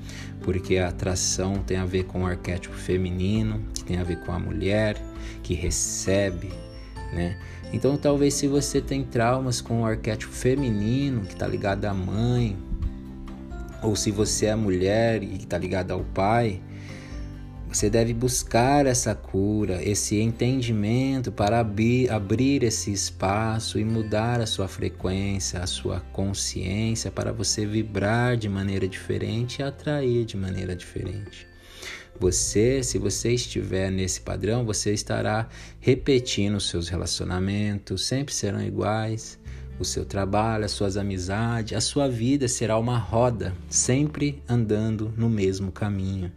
porque 0.43 0.79
a 0.79 0.89
atração 0.89 1.63
tem 1.63 1.77
a 1.77 1.85
ver 1.85 2.05
com 2.05 2.23
o 2.23 2.27
arquétipo 2.27 2.75
feminino, 2.75 3.61
que 3.75 3.85
tem 3.85 3.99
a 3.99 4.05
ver 4.05 4.21
com 4.21 4.33
a 4.33 4.39
mulher 4.39 4.97
que 5.43 5.55
recebe, 5.55 6.51
né? 7.13 7.39
Então, 7.73 7.97
talvez 7.97 8.35
se 8.35 8.47
você 8.47 8.81
tem 8.81 9.05
traumas 9.05 9.61
com 9.61 9.83
o 9.83 9.85
arquétipo 9.85 10.33
feminino, 10.33 11.23
que 11.23 11.33
está 11.33 11.47
ligado 11.47 11.85
à 11.85 11.93
mãe, 11.93 12.57
ou 13.83 13.97
se 13.97 14.11
você 14.11 14.47
é 14.47 14.55
mulher 14.55 15.23
e 15.23 15.37
está 15.37 15.59
ligado 15.59 15.91
ao 15.91 16.05
pai, 16.05 16.61
você 17.77 17.91
deve 17.91 18.15
buscar 18.15 18.87
essa 18.87 19.15
cura, 19.15 19.87
esse 19.87 20.19
entendimento 20.19 21.31
para 21.31 21.61
abrir, 21.61 22.11
abrir 22.11 22.63
esse 22.63 22.91
espaço 22.91 23.79
e 23.79 23.85
mudar 23.85 24.41
a 24.41 24.47
sua 24.47 24.67
frequência, 24.67 25.61
a 25.61 25.67
sua 25.67 26.01
consciência 26.01 27.11
para 27.11 27.35
você 27.35 27.67
vibrar 27.67 28.39
de 28.39 28.49
maneira 28.49 28.89
diferente 28.89 29.59
e 29.59 29.63
atrair 29.63 30.25
de 30.25 30.39
maneira 30.39 30.75
diferente. 30.75 31.47
Você, 32.19 32.83
se 32.83 32.97
você 32.97 33.33
estiver 33.33 33.91
nesse 33.91 34.23
padrão, 34.23 34.65
você 34.65 34.95
estará 34.95 35.47
repetindo 35.79 36.55
os 36.55 36.71
seus 36.71 36.89
relacionamentos, 36.89 38.07
sempre 38.07 38.33
serão 38.33 38.63
iguais. 38.63 39.39
O 39.79 39.85
seu 39.85 40.07
trabalho, 40.07 40.65
as 40.65 40.73
suas 40.73 40.97
amizades, 40.97 41.77
a 41.77 41.81
sua 41.83 42.09
vida 42.09 42.49
será 42.49 42.79
uma 42.79 42.97
roda, 42.97 43.55
sempre 43.69 44.43
andando 44.49 45.13
no 45.15 45.29
mesmo 45.29 45.71
caminho. 45.71 46.33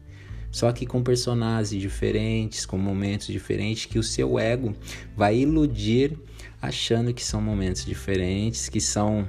Só 0.52 0.72
que 0.72 0.86
com 0.86 1.04
personagens 1.04 1.82
diferentes, 1.82 2.66
com 2.66 2.78
momentos 2.78 3.28
diferentes, 3.28 3.86
que 3.86 4.00
o 4.00 4.04
seu 4.04 4.40
ego 4.40 4.74
vai 5.16 5.38
iludir 5.38 6.18
achando 6.62 7.14
que 7.14 7.24
são 7.24 7.42
momentos 7.42 7.86
diferentes, 7.86 8.68
que 8.68 8.82
são 8.82 9.28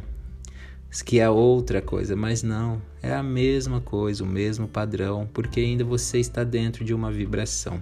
que 1.04 1.20
é 1.20 1.30
outra 1.30 1.80
coisa, 1.80 2.16
mas 2.16 2.42
não, 2.42 2.82
é 3.00 3.14
a 3.14 3.22
mesma 3.22 3.80
coisa, 3.80 4.24
o 4.24 4.26
mesmo 4.26 4.66
padrão, 4.66 5.28
porque 5.32 5.60
ainda 5.60 5.84
você 5.84 6.18
está 6.18 6.42
dentro 6.42 6.84
de 6.84 6.92
uma 6.92 7.12
vibração. 7.12 7.80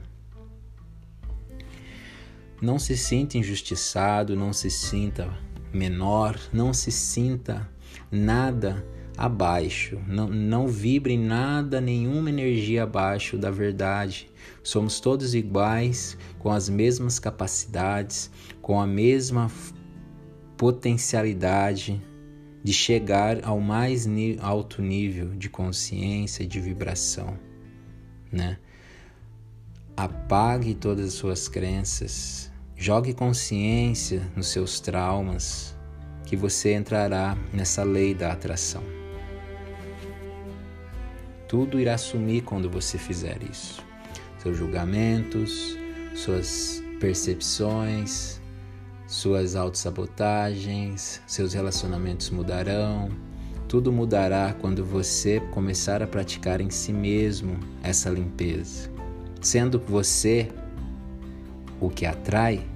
Não 2.61 2.79
se 2.79 2.99
sinta 2.99 3.39
injustiçado, 3.39 4.37
não 4.37 4.53
se 4.53 4.71
sinta 4.71 5.33
menor, 5.73 6.39
não 6.53 6.75
se 6.75 6.91
sinta 6.93 7.67
nada 8.11 8.85
abaixo, 9.19 9.99
não, 10.07 10.29
não 10.29 10.69
vibre 10.69 11.19
nada, 11.19 11.81
nenhuma 11.81 12.31
energia 12.31 12.85
abaixo 12.85 13.37
da 13.37 13.51
verdade. 13.51 14.31
Somos 14.63 15.01
todos 15.01 15.35
iguais, 15.35 16.17
com 16.39 16.53
as 16.53 16.69
mesmas 16.69 17.19
capacidades, 17.19 18.31
com 18.63 18.81
a 18.81 18.87
mesma 18.87 19.51
potencialidade, 20.57 22.01
de 22.63 22.73
chegar 22.73 23.45
ao 23.45 23.61
mais 23.61 24.07
alto 24.41 24.83
nível 24.83 25.35
de 25.35 25.49
consciência 25.49 26.45
e 26.45 26.47
de 26.47 26.61
vibração, 26.61 27.37
né? 28.31 28.59
Apague 29.97 30.75
todas 30.75 31.07
as 31.07 31.13
suas 31.15 31.49
crenças, 31.49 32.53
jogue 32.77 33.15
consciência 33.15 34.23
nos 34.37 34.49
seus 34.49 34.79
traumas, 34.81 35.75
que 36.25 36.37
você 36.37 36.75
entrará 36.75 37.37
nessa 37.53 37.83
lei 37.83 38.15
da 38.15 38.33
atração. 38.33 38.83
Tudo 41.49 41.81
irá 41.81 41.97
sumir 41.97 42.43
quando 42.43 42.69
você 42.69 42.99
fizer 42.99 43.39
isso. 43.43 43.83
Seus 44.39 44.59
julgamentos, 44.59 45.79
suas 46.15 46.83
percepções, 47.01 48.39
suas 49.07 49.57
autossabotagens, 49.57 51.23
seus 51.27 51.55
relacionamentos 51.55 52.29
mudarão. 52.29 53.09
Tudo 53.67 53.91
mudará 53.91 54.55
quando 54.61 54.85
você 54.85 55.41
começar 55.53 56.03
a 56.03 56.07
praticar 56.07 56.61
em 56.61 56.69
si 56.69 56.93
mesmo 56.93 57.59
essa 57.83 58.11
limpeza. 58.11 58.91
Sendo 59.41 59.79
você 59.79 60.51
o 61.81 61.89
que 61.89 62.05
atrai, 62.05 62.67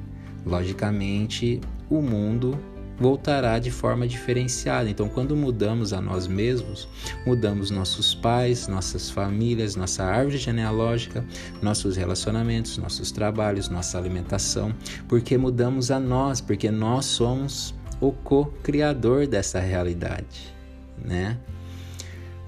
logicamente 0.46 1.60
o 1.90 2.00
mundo 2.00 2.58
voltará 2.98 3.58
de 3.58 3.70
forma 3.70 4.06
diferenciada. 4.06 4.88
Então, 4.88 5.08
quando 5.08 5.34
mudamos 5.36 5.92
a 5.92 6.00
nós 6.00 6.26
mesmos, 6.26 6.88
mudamos 7.26 7.70
nossos 7.70 8.14
pais, 8.14 8.68
nossas 8.68 9.10
famílias, 9.10 9.76
nossa 9.76 10.04
árvore 10.04 10.38
genealógica, 10.38 11.24
nossos 11.60 11.96
relacionamentos, 11.96 12.78
nossos 12.78 13.10
trabalhos, 13.10 13.68
nossa 13.68 13.98
alimentação, 13.98 14.74
porque 15.08 15.36
mudamos 15.36 15.90
a 15.90 15.98
nós, 15.98 16.40
porque 16.40 16.70
nós 16.70 17.04
somos 17.04 17.74
o 18.00 18.12
co-criador 18.12 19.26
dessa 19.26 19.60
realidade, 19.60 20.54
né? 20.98 21.38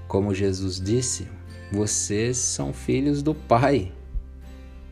Como 0.07 0.33
Jesus 0.33 0.79
disse, 0.79 1.27
vocês 1.71 2.37
são 2.37 2.73
filhos 2.73 3.23
do 3.23 3.33
Pai, 3.33 3.91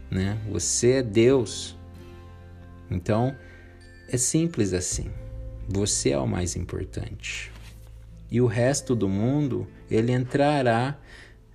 né? 0.09 0.37
Você 0.51 0.93
é 0.93 1.03
Deus. 1.03 1.77
Então, 2.89 3.35
é 4.07 4.17
simples 4.17 4.73
assim. 4.73 5.09
Você 5.67 6.09
é 6.09 6.17
o 6.17 6.27
mais 6.27 6.55
importante. 6.55 7.51
E 8.29 8.41
o 8.41 8.47
resto 8.47 8.95
do 8.95 9.07
mundo, 9.07 9.67
ele 9.89 10.11
entrará 10.11 10.97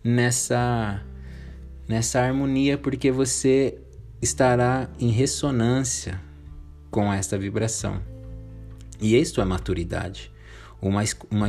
nessa 0.03 1.03
nessa 1.88 2.21
harmonia 2.21 2.77
porque 2.77 3.11
você 3.11 3.79
estará 4.21 4.90
em 5.01 5.09
ressonância 5.09 6.21
com 6.90 7.12
esta 7.12 7.38
vibração. 7.38 8.03
E 9.01 9.16
isto 9.16 9.40
é 9.40 9.44
maturidade. 9.44 10.31
Uma, 10.81 11.03
uma, 11.31 11.49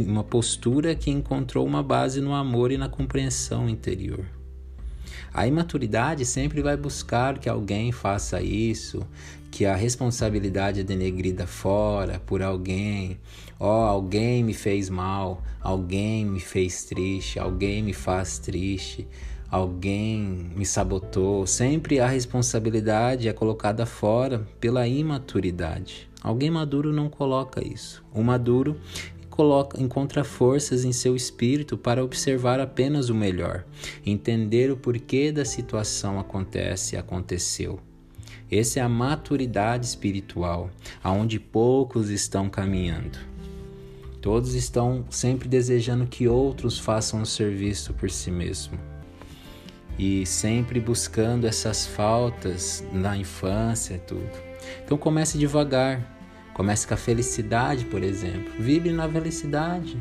uma, 0.00 0.24
postura 0.24 0.94
que 0.96 1.10
encontrou 1.10 1.64
uma 1.64 1.82
base 1.82 2.20
no 2.20 2.34
amor 2.34 2.72
e 2.72 2.78
na 2.78 2.88
compreensão 2.88 3.68
interior. 3.68 4.24
A 5.32 5.46
imaturidade 5.46 6.24
sempre 6.24 6.60
vai 6.60 6.76
buscar 6.76 7.38
que 7.38 7.48
alguém 7.48 7.92
faça 7.92 8.42
isso, 8.42 9.06
que 9.54 9.64
a 9.64 9.76
responsabilidade 9.76 10.80
é 10.80 10.82
denegrida 10.82 11.46
fora 11.46 12.20
por 12.26 12.42
alguém. 12.42 13.20
Ó, 13.60 13.68
oh, 13.68 13.88
alguém 13.88 14.42
me 14.42 14.52
fez 14.52 14.90
mal, 14.90 15.44
alguém 15.60 16.24
me 16.24 16.40
fez 16.40 16.82
triste, 16.82 17.38
alguém 17.38 17.80
me 17.80 17.92
faz 17.92 18.40
triste, 18.40 19.06
alguém 19.48 20.50
me 20.56 20.66
sabotou. 20.66 21.46
Sempre 21.46 22.00
a 22.00 22.08
responsabilidade 22.08 23.28
é 23.28 23.32
colocada 23.32 23.86
fora 23.86 24.44
pela 24.58 24.88
imaturidade. 24.88 26.10
Alguém 26.20 26.50
maduro 26.50 26.92
não 26.92 27.08
coloca 27.08 27.64
isso. 27.64 28.04
O 28.12 28.24
maduro 28.24 28.76
coloca, 29.30 29.80
encontra 29.80 30.24
forças 30.24 30.84
em 30.84 30.90
seu 30.90 31.14
espírito 31.14 31.78
para 31.78 32.02
observar 32.02 32.58
apenas 32.58 33.08
o 33.08 33.14
melhor, 33.14 33.64
entender 34.04 34.72
o 34.72 34.76
porquê 34.76 35.30
da 35.30 35.44
situação 35.44 36.18
acontece 36.18 36.96
e 36.96 36.98
aconteceu. 36.98 37.78
Essa 38.50 38.80
é 38.80 38.82
a 38.82 38.88
maturidade 38.88 39.86
espiritual, 39.86 40.70
aonde 41.02 41.40
poucos 41.40 42.10
estão 42.10 42.48
caminhando. 42.48 43.18
Todos 44.20 44.54
estão 44.54 45.04
sempre 45.10 45.48
desejando 45.48 46.06
que 46.06 46.28
outros 46.28 46.78
façam 46.78 47.20
o 47.20 47.26
serviço 47.26 47.92
por 47.94 48.10
si 48.10 48.30
mesmo. 48.30 48.78
E 49.98 50.24
sempre 50.26 50.80
buscando 50.80 51.46
essas 51.46 51.86
faltas 51.86 52.84
na 52.92 53.16
infância, 53.16 53.98
tudo. 53.98 54.30
Então 54.84 54.96
comece 54.96 55.38
devagar. 55.38 56.12
Comece 56.54 56.86
com 56.86 56.94
a 56.94 56.96
felicidade, 56.96 57.84
por 57.84 58.02
exemplo. 58.02 58.52
Vive 58.58 58.92
na 58.92 59.08
felicidade. 59.08 60.00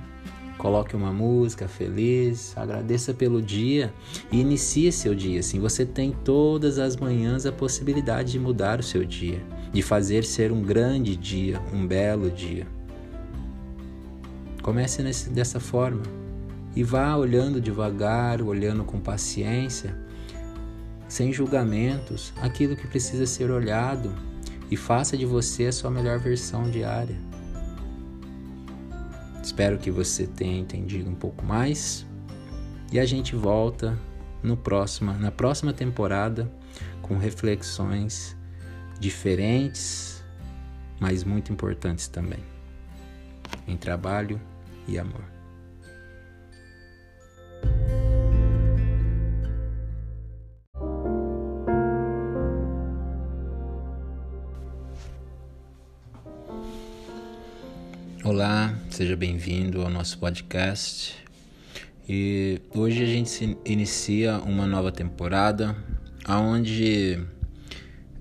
Coloque 0.63 0.95
uma 0.95 1.11
música 1.11 1.67
feliz, 1.67 2.57
agradeça 2.57 3.13
pelo 3.13 3.41
dia 3.41 3.93
e 4.31 4.39
inicie 4.39 4.93
seu 4.93 5.13
dia. 5.13 5.41
Assim 5.41 5.59
você 5.59 5.85
tem 5.85 6.13
todas 6.23 6.79
as 6.79 6.95
manhãs 6.95 7.45
a 7.45 7.51
possibilidade 7.51 8.31
de 8.31 8.39
mudar 8.39 8.79
o 8.79 8.83
seu 8.83 9.03
dia, 9.03 9.43
de 9.73 9.81
fazer 9.81 10.23
ser 10.23 10.53
um 10.53 10.61
grande 10.61 11.17
dia, 11.17 11.61
um 11.73 11.85
belo 11.85 12.31
dia. 12.31 12.65
Comece 14.61 15.03
nesse, 15.03 15.29
dessa 15.31 15.59
forma 15.59 16.03
e 16.73 16.81
vá 16.81 17.13
olhando 17.17 17.59
devagar, 17.59 18.41
olhando 18.41 18.85
com 18.85 19.01
paciência, 19.01 19.93
sem 21.09 21.33
julgamentos, 21.33 22.31
aquilo 22.41 22.77
que 22.77 22.87
precisa 22.87 23.25
ser 23.25 23.51
olhado 23.51 24.15
e 24.71 24.77
faça 24.77 25.17
de 25.17 25.25
você 25.25 25.65
a 25.65 25.73
sua 25.73 25.91
melhor 25.91 26.19
versão 26.19 26.69
diária. 26.69 27.32
Espero 29.43 29.77
que 29.77 29.91
você 29.91 30.25
tenha 30.25 30.57
entendido 30.57 31.09
um 31.09 31.15
pouco 31.15 31.45
mais 31.45 32.05
e 32.93 32.97
a 32.97 33.05
gente 33.05 33.35
volta 33.35 33.99
no 34.41 34.55
próxima, 34.55 35.13
na 35.13 35.31
próxima 35.31 35.73
temporada 35.73 36.49
com 37.01 37.17
reflexões 37.17 38.37
diferentes, 38.99 40.23
mas 40.99 41.25
muito 41.25 41.51
importantes 41.51 42.07
também, 42.07 42.39
em 43.67 43.75
trabalho 43.75 44.39
e 44.87 44.97
amor. 44.97 45.32
Olá, 58.25 58.73
seja 58.89 59.17
bem-vindo 59.17 59.81
ao 59.81 59.89
nosso 59.89 60.17
podcast. 60.17 61.13
E 62.07 62.61
hoje 62.73 63.03
a 63.03 63.05
gente 63.05 63.57
inicia 63.65 64.37
uma 64.37 64.65
nova 64.65 64.93
temporada, 64.93 65.75
onde 66.29 67.19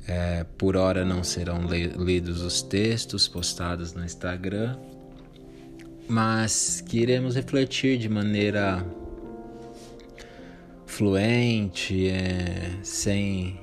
é, 0.08 0.44
por 0.58 0.76
hora 0.76 1.04
não 1.04 1.22
serão 1.22 1.68
lidos 1.68 2.42
os 2.42 2.62
textos 2.62 3.28
postados 3.28 3.92
no 3.92 4.04
Instagram, 4.04 4.76
mas 6.08 6.80
que 6.80 6.98
iremos 6.98 7.36
refletir 7.36 7.96
de 7.96 8.08
maneira 8.08 8.84
fluente, 10.84 12.08
é, 12.08 12.72
sem 12.82 13.56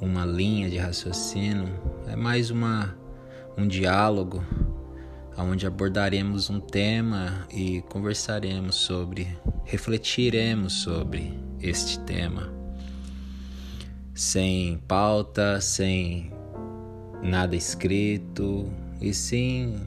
uma 0.00 0.24
linha 0.24 0.70
de 0.70 0.78
raciocínio. 0.78 1.68
É 2.06 2.14
mais 2.14 2.52
uma, 2.52 2.96
um 3.58 3.66
diálogo 3.66 4.46
onde 5.42 5.66
abordaremos 5.66 6.48
um 6.48 6.60
tema 6.60 7.46
e 7.52 7.82
conversaremos 7.82 8.76
sobre, 8.76 9.36
refletiremos 9.64 10.72
sobre 10.82 11.38
este 11.60 11.98
tema 12.00 12.62
sem 14.14 14.78
pauta, 14.86 15.60
sem 15.60 16.30
nada 17.22 17.56
escrito, 17.56 18.70
e 19.00 19.14
sim 19.14 19.80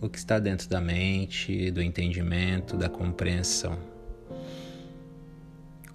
o 0.00 0.08
que 0.08 0.18
está 0.18 0.38
dentro 0.38 0.68
da 0.68 0.80
mente, 0.80 1.70
do 1.70 1.82
entendimento, 1.82 2.76
da 2.76 2.88
compreensão. 2.88 3.78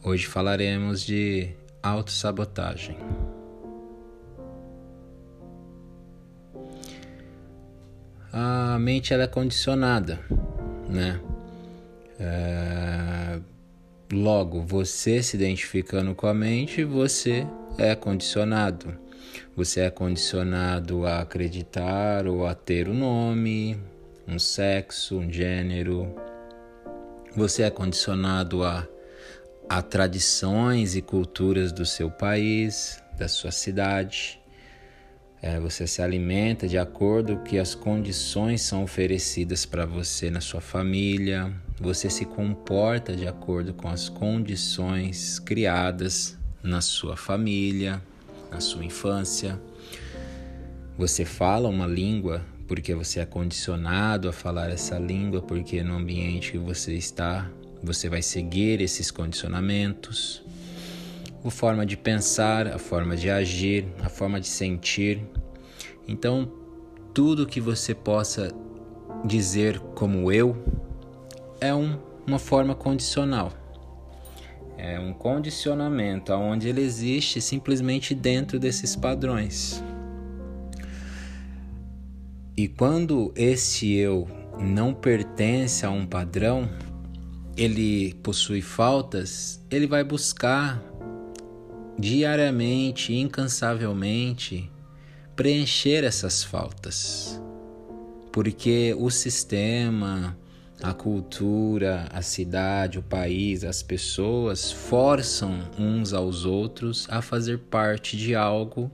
Hoje 0.04 0.26
falaremos 0.26 1.02
de 1.02 1.50
autossabotagem. 1.82 2.98
A 8.38 8.78
mente 8.78 9.14
ela 9.14 9.24
é 9.24 9.28
condicionada, 9.28 10.20
né? 10.90 11.22
É... 12.20 13.40
Logo, 14.12 14.62
você 14.62 15.24
se 15.24 15.38
identificando 15.38 16.14
com 16.14 16.28
a 16.28 16.34
mente, 16.34 16.84
você 16.84 17.48
é 17.78 17.96
condicionado. 17.96 18.94
Você 19.56 19.80
é 19.80 19.90
condicionado 19.90 21.06
a 21.06 21.22
acreditar 21.22 22.28
ou 22.28 22.46
a 22.46 22.54
ter 22.54 22.90
um 22.90 22.94
nome, 22.94 23.80
um 24.28 24.38
sexo, 24.38 25.18
um 25.18 25.32
gênero. 25.32 26.14
Você 27.38 27.64
é 27.64 27.70
condicionado 27.70 28.66
a, 28.66 28.86
a 29.70 29.82
tradições 29.82 30.94
e 30.94 31.02
culturas 31.02 31.72
do 31.72 31.86
seu 31.86 32.12
país, 32.12 33.02
da 33.18 33.30
sua 33.30 33.52
cidade. 33.52 34.42
É, 35.46 35.60
você 35.60 35.86
se 35.86 36.02
alimenta 36.02 36.68
de 36.68 36.76
acordo 36.76 37.36
com 37.36 37.44
que 37.44 37.60
as 37.60 37.76
condições 37.76 38.64
são 38.64 38.84
oferecidas 38.84 39.64
para 39.64 39.86
você 39.86 40.32
na 40.32 40.42
sua 40.42 40.60
família. 40.60 41.54
Você 41.80 42.10
se 42.10 42.26
comporta 42.26 43.16
de 43.16 43.28
acordo 43.28 43.72
com 43.72 43.88
as 43.88 44.10
condições 44.10 45.38
criadas 45.38 46.36
na 46.64 46.82
sua 46.82 47.16
família, 47.16 48.02
na 48.50 48.60
sua 48.60 48.84
infância. 48.84 49.62
Você 50.98 51.24
fala 51.24 51.70
uma 51.70 51.86
língua 51.86 52.44
porque 52.68 52.96
você 52.96 53.20
é 53.20 53.26
condicionado 53.26 54.28
a 54.28 54.34
falar 54.34 54.72
essa 54.72 54.98
língua, 54.98 55.44
porque 55.44 55.84
no 55.84 55.96
ambiente 55.96 56.54
que 56.54 56.58
você 56.58 56.96
está, 56.96 57.48
você 57.84 58.10
vai 58.10 58.24
seguir 58.24 58.82
esses 58.82 59.12
condicionamentos. 59.12 60.44
A 61.46 61.52
forma 61.52 61.86
de 61.86 61.96
pensar, 61.96 62.68
a 62.68 62.80
forma 62.80 63.16
de 63.16 63.30
agir, 63.30 63.86
a 64.02 64.10
forma 64.10 64.42
de 64.42 64.48
sentir. 64.48 65.22
Então, 66.08 66.52
tudo 67.14 67.46
que 67.46 67.62
você 67.62 67.94
possa 67.94 68.52
dizer 69.24 69.80
como 69.94 70.32
eu 70.32 70.58
é 71.62 71.74
um, 71.74 72.00
uma 72.26 72.40
forma 72.40 72.74
condicional 72.74 73.54
é 74.78 75.00
um 75.00 75.14
condicionamento 75.14 76.34
onde 76.34 76.68
ele 76.68 76.82
existe 76.82 77.42
simplesmente 77.42 78.14
dentro 78.14 78.60
desses 78.60 78.96
padrões. 78.96 79.84
E 82.58 82.68
quando 82.68 83.34
esse 83.36 83.94
eu 83.94 84.28
não 84.60 84.94
pertence 84.94 85.86
a 85.86 85.90
um 85.90 86.06
padrão, 86.06 86.70
ele 87.58 88.14
possui 88.16 88.62
faltas, 88.62 89.62
ele 89.70 89.88
vai 89.88 90.04
buscar 90.04 90.82
diariamente, 91.98 93.14
incansavelmente, 93.14 94.72
preencher 95.36 96.04
essas 96.04 96.44
faltas. 96.44 97.42
Porque 98.32 98.96
o 98.98 99.10
sistema, 99.10 100.38
a 100.82 100.94
cultura, 100.94 102.08
a 102.12 102.22
cidade, 102.22 103.00
o 103.00 103.04
país, 103.04 103.64
as 103.64 103.82
pessoas 103.82 104.72
forçam 104.72 105.60
uns 105.80 106.14
aos 106.14 106.46
outros 106.46 107.08
a 107.10 107.22
fazer 107.22 107.60
parte 107.60 108.18
de 108.18 108.36
algo, 108.36 108.92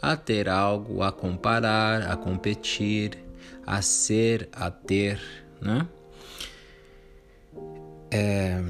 a 0.00 0.16
ter 0.16 0.48
algo, 0.48 1.02
a 1.02 1.10
comparar, 1.10 2.02
a 2.10 2.16
competir, 2.16 3.18
a 3.66 3.80
ser, 3.80 4.48
a 4.52 4.70
ter, 4.70 5.18
né? 5.60 5.86
É, 8.10 8.62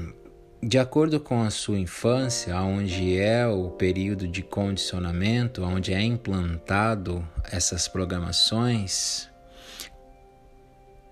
de 0.67 0.79
acordo 0.79 1.19
com 1.19 1.43
a 1.43 1.51
sua 1.51 1.77
infância, 1.77 2.59
onde 2.59 3.19
é 3.19 3.45
o 3.45 3.69
período 3.69 4.27
de 4.27 4.41
condicionamento, 4.41 5.61
onde 5.61 5.93
é 5.93 6.01
implantado 6.01 7.23
essas 7.51 7.87
programações, 7.87 9.29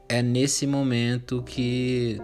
é 0.10 0.24
nesse 0.24 0.66
momento 0.66 1.44
que 1.44 2.20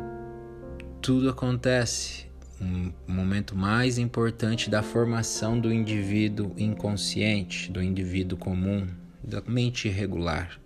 tudo 1.00 1.30
acontece. 1.30 2.28
Um 2.60 2.92
momento 3.08 3.56
mais 3.56 4.00
importante 4.00 4.68
da 4.68 4.82
formação 4.82 5.60
do 5.60 5.72
indivíduo 5.72 6.52
inconsciente, 6.58 7.72
do 7.72 7.80
indivíduo 7.80 8.39
comum, 8.39 8.88
da 9.24 9.39
mente 9.42 9.88
irregular. 9.88 10.60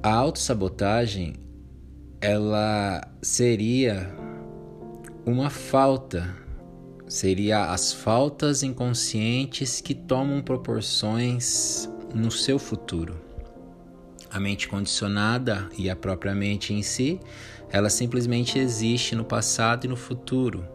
A 0.00 0.12
autossabotagem 0.14 1.47
ela 2.20 3.08
seria 3.22 4.12
uma 5.24 5.50
falta, 5.50 6.34
seria 7.06 7.66
as 7.66 7.92
faltas 7.92 8.62
inconscientes 8.62 9.80
que 9.80 9.94
tomam 9.94 10.42
proporções 10.42 11.88
no 12.12 12.30
seu 12.30 12.58
futuro. 12.58 13.20
A 14.30 14.40
mente 14.40 14.68
condicionada 14.68 15.68
e 15.78 15.88
a 15.88 15.94
própria 15.94 16.34
mente 16.34 16.74
em 16.74 16.82
si, 16.82 17.20
ela 17.70 17.88
simplesmente 17.88 18.58
existe 18.58 19.14
no 19.14 19.24
passado 19.24 19.84
e 19.84 19.88
no 19.88 19.96
futuro. 19.96 20.66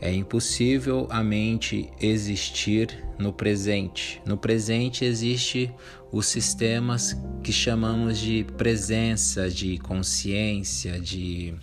É 0.00 0.12
impossível 0.12 1.06
a 1.10 1.22
mente 1.24 1.90
existir 2.00 3.04
no 3.18 3.32
presente. 3.32 4.22
No 4.24 4.36
presente 4.36 5.04
existe 5.04 5.72
os 6.14 6.26
sistemas 6.26 7.16
que 7.42 7.52
chamamos 7.52 8.18
de 8.18 8.44
presença, 8.56 9.50
de 9.50 9.78
consciência, 9.78 10.98
de 10.98 11.54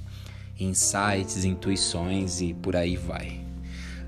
insights, 0.59 1.43
intuições 1.45 2.41
e 2.41 2.53
por 2.53 2.75
aí 2.75 2.95
vai. 2.95 3.41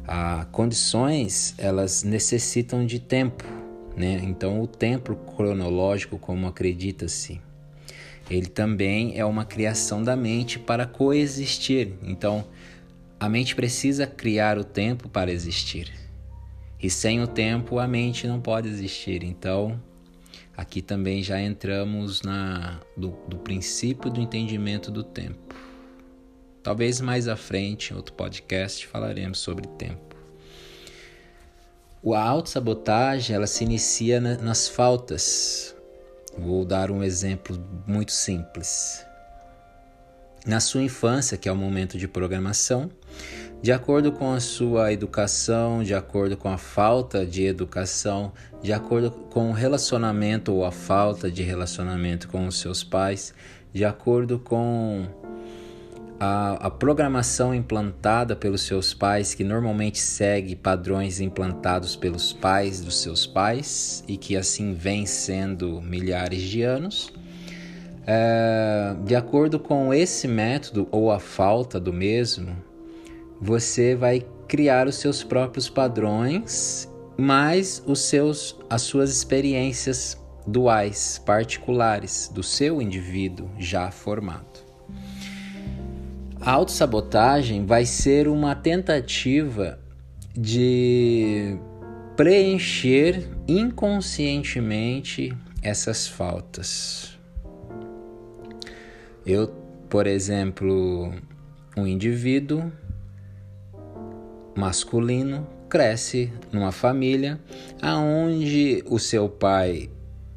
Ah, 0.08 0.46
condições 0.52 1.56
elas 1.58 2.04
necessitam 2.04 2.86
de 2.86 3.00
tempo 3.00 3.64
né? 3.96 4.20
Então, 4.24 4.62
o 4.62 4.68
tempo 4.68 5.16
cronológico, 5.16 6.18
como 6.18 6.48
acredita-se, 6.48 7.40
ele 8.30 8.48
também 8.48 9.18
é 9.18 9.26
uma 9.26 9.46
criação 9.46 10.02
da 10.04 10.16
mente 10.16 10.58
para 10.58 10.86
coexistir. 10.86 11.94
Então, 12.02 12.46
a 13.20 13.30
mente 13.30 13.56
precisa 13.56 14.08
criar 14.08 14.58
o 14.58 14.64
tempo 14.64 15.08
para 15.08 15.32
existir. 15.32 15.92
E 16.82 16.90
sem 16.90 17.22
o 17.22 17.28
tempo, 17.28 17.80
a 17.80 17.88
mente 17.88 18.28
não 18.28 18.42
pode 18.42 18.68
existir. 18.68 19.24
Então, 19.24 19.80
aqui 20.56 20.82
também 20.82 21.24
já 21.24 21.42
entramos 21.42 22.22
na 22.22 22.80
do, 22.96 23.12
do 23.28 23.38
princípio 23.38 24.10
do 24.10 24.22
entendimento 24.22 24.92
do 24.92 25.04
tempo. 25.04 25.56
Talvez 26.62 27.02
mais 27.02 27.28
à 27.28 27.36
frente, 27.36 27.92
em 27.92 27.96
outro 27.96 28.14
podcast, 28.14 28.88
falaremos 28.88 29.40
sobre 29.40 29.68
tempo. 29.68 30.16
A 32.14 32.22
autossabotagem 32.22 33.36
ela 33.36 33.48
se 33.48 33.64
inicia 33.64 34.20
na, 34.20 34.38
nas 34.38 34.68
faltas. 34.68 35.76
Vou 36.38 36.66
dar 36.66 36.92
um 36.92 37.04
exemplo 37.04 37.58
muito 37.88 38.12
simples. 38.12 39.06
Na 40.46 40.60
sua 40.60 40.82
infância, 40.82 41.38
que 41.38 41.48
é 41.48 41.52
o 41.52 41.56
momento 41.56 41.98
de 41.98 42.08
programação, 42.08 42.90
de 43.64 43.72
acordo 43.72 44.12
com 44.12 44.34
a 44.34 44.42
sua 44.42 44.92
educação, 44.92 45.84
de 45.84 45.94
acordo 45.94 46.36
com 46.36 46.50
a 46.50 46.58
falta 46.58 47.26
de 47.26 47.46
educação, 47.46 48.34
de 48.62 48.74
acordo 48.74 49.10
com 49.10 49.52
o 49.52 49.54
relacionamento 49.54 50.54
ou 50.54 50.66
a 50.66 50.72
falta 50.72 51.32
de 51.32 51.44
relacionamento 51.44 52.28
com 52.28 52.46
os 52.46 52.60
seus 52.60 52.84
pais, 52.84 53.34
de 53.72 53.86
acordo 53.86 54.38
com 54.38 55.08
a, 56.20 56.68
a, 56.68 56.70
programação 56.70 57.56
implantada 57.56 58.36
pelos 58.36 58.64
seus 58.64 58.94
pais, 58.94 59.34
que 59.34 59.46
normalmente 59.46 59.98
segue 59.98 60.58
padrões 60.58 61.22
implantados 61.22 61.96
pelos 61.96 62.34
pais 62.34 62.82
dos 62.82 63.02
seus 63.02 63.26
pais 63.26 64.04
e 64.10 64.18
que 64.18 64.36
assim 64.36 64.74
vem 64.74 65.06
sendo 65.06 65.82
milhares 65.82 66.42
de 66.42 66.64
anos. 66.64 67.14
É, 68.06 68.94
de 69.06 69.16
acordo 69.16 69.58
com 69.58 69.94
esse 69.94 70.28
método 70.28 70.86
ou 70.92 71.10
a 71.10 71.18
falta 71.18 71.80
do 71.80 71.94
mesmo, 71.94 72.58
você 73.42 73.96
vai 73.96 74.26
criar 74.48 74.88
os 74.88 74.96
seus 74.96 75.24
próprios 75.24 75.70
padrões, 75.70 76.90
mais 77.18 77.82
os 77.86 78.00
seus, 78.00 78.58
as 78.70 78.82
suas 78.82 79.12
experiências 79.12 80.18
duais, 80.46 81.22
particulares 81.26 82.30
do 82.34 82.44
seu 82.44 82.82
indivíduo 82.82 83.50
já 83.58 83.92
formado. 83.92 84.64
A 86.40 86.52
autossabotagem 86.52 87.66
vai 87.66 87.86
ser 87.86 88.28
uma 88.28 88.54
tentativa 88.54 89.80
de 90.36 91.58
preencher 92.18 93.30
inconscientemente 93.48 95.36
essas 95.62 96.08
faltas. 96.08 97.18
Eu, 99.26 99.48
por 99.90 100.06
exemplo, 100.06 101.14
um 101.78 101.88
indivíduo 101.88 102.70
masculino 104.56 105.48
cresce 105.70 106.32
numa 106.52 106.72
família 106.72 107.40
aonde 107.82 108.84
o 108.88 109.00
seu 109.00 109.28
pai 109.28 109.90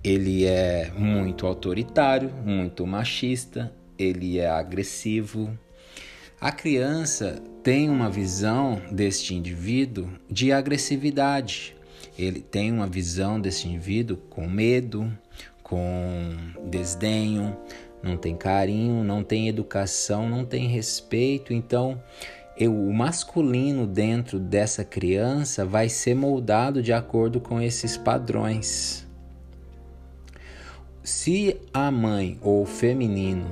ele 0.03 0.47
é 0.47 0.91
muito 0.97 1.47
autoritário, 1.47 2.31
muito 2.45 2.87
machista, 2.87 3.73
ele 3.99 4.39
é 4.39 4.49
agressivo, 4.49 5.59
a 6.41 6.53
criança 6.53 7.43
tem 7.63 7.89
uma 7.89 8.11
visão 8.11 8.81
deste 8.93 9.35
indivíduo 9.35 10.09
de 10.31 10.53
agressividade. 10.53 11.75
Ele 12.19 12.41
tem 12.41 12.71
uma 12.71 12.87
visão 12.87 13.41
deste 13.41 13.67
indivíduo 13.67 14.19
com 14.31 14.47
medo, 14.47 15.11
com 15.63 16.37
desdenho, 16.71 17.57
não 18.03 18.17
tem 18.17 18.37
carinho, 18.37 19.03
não 19.03 19.25
tem 19.25 19.49
educação, 19.49 20.29
não 20.29 20.45
tem 20.45 20.69
respeito. 20.69 21.53
Então, 21.55 22.01
eu, 22.59 22.75
o 22.75 22.93
masculino 22.93 23.87
dentro 23.87 24.39
dessa 24.39 24.85
criança 24.85 25.65
vai 25.65 25.89
ser 25.89 26.15
moldado 26.15 26.83
de 26.83 26.93
acordo 26.93 27.41
com 27.41 27.61
esses 27.61 27.97
padrões. 27.97 29.07
Se 31.03 31.61
a 31.73 31.91
mãe 31.91 32.39
ou 32.41 32.63
o 32.63 32.67
feminino 32.67 33.47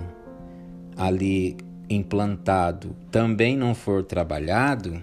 ali 0.96 1.56
implantado 1.88 2.96
também 3.10 3.56
não 3.56 3.74
for 3.74 4.02
trabalhado, 4.02 5.02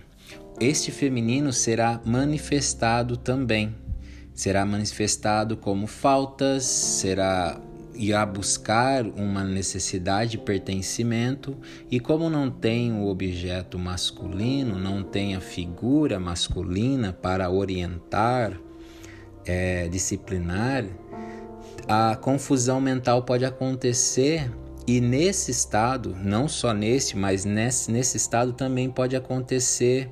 este 0.59 0.91
feminino 0.91 1.53
será 1.53 2.01
manifestado 2.03 3.15
também. 3.17 3.75
Será 4.33 4.65
manifestado 4.65 5.55
como 5.55 5.85
faltas, 5.85 6.63
será 6.63 7.59
irá 8.01 8.25
buscar 8.25 9.05
uma 9.05 9.43
necessidade 9.43 10.31
de 10.31 10.37
pertencimento 10.39 11.55
e 11.89 11.99
como 11.99 12.31
não 12.31 12.49
tem 12.49 12.91
o 12.91 13.07
objeto 13.07 13.77
masculino, 13.77 14.79
não 14.79 15.03
tem 15.03 15.35
a 15.35 15.39
figura 15.39 16.19
masculina 16.19 17.13
para 17.13 17.47
orientar, 17.51 18.59
é, 19.45 19.87
disciplinar, 19.87 20.83
a 21.87 22.15
confusão 22.15 22.81
mental 22.81 23.21
pode 23.21 23.45
acontecer 23.45 24.51
e 24.87 24.99
nesse 24.99 25.51
estado, 25.51 26.17
não 26.23 26.47
só 26.47 26.73
nesse, 26.73 27.15
mas 27.15 27.45
nesse, 27.45 27.91
nesse 27.91 28.17
estado 28.17 28.51
também 28.51 28.89
pode 28.89 29.15
acontecer 29.15 30.11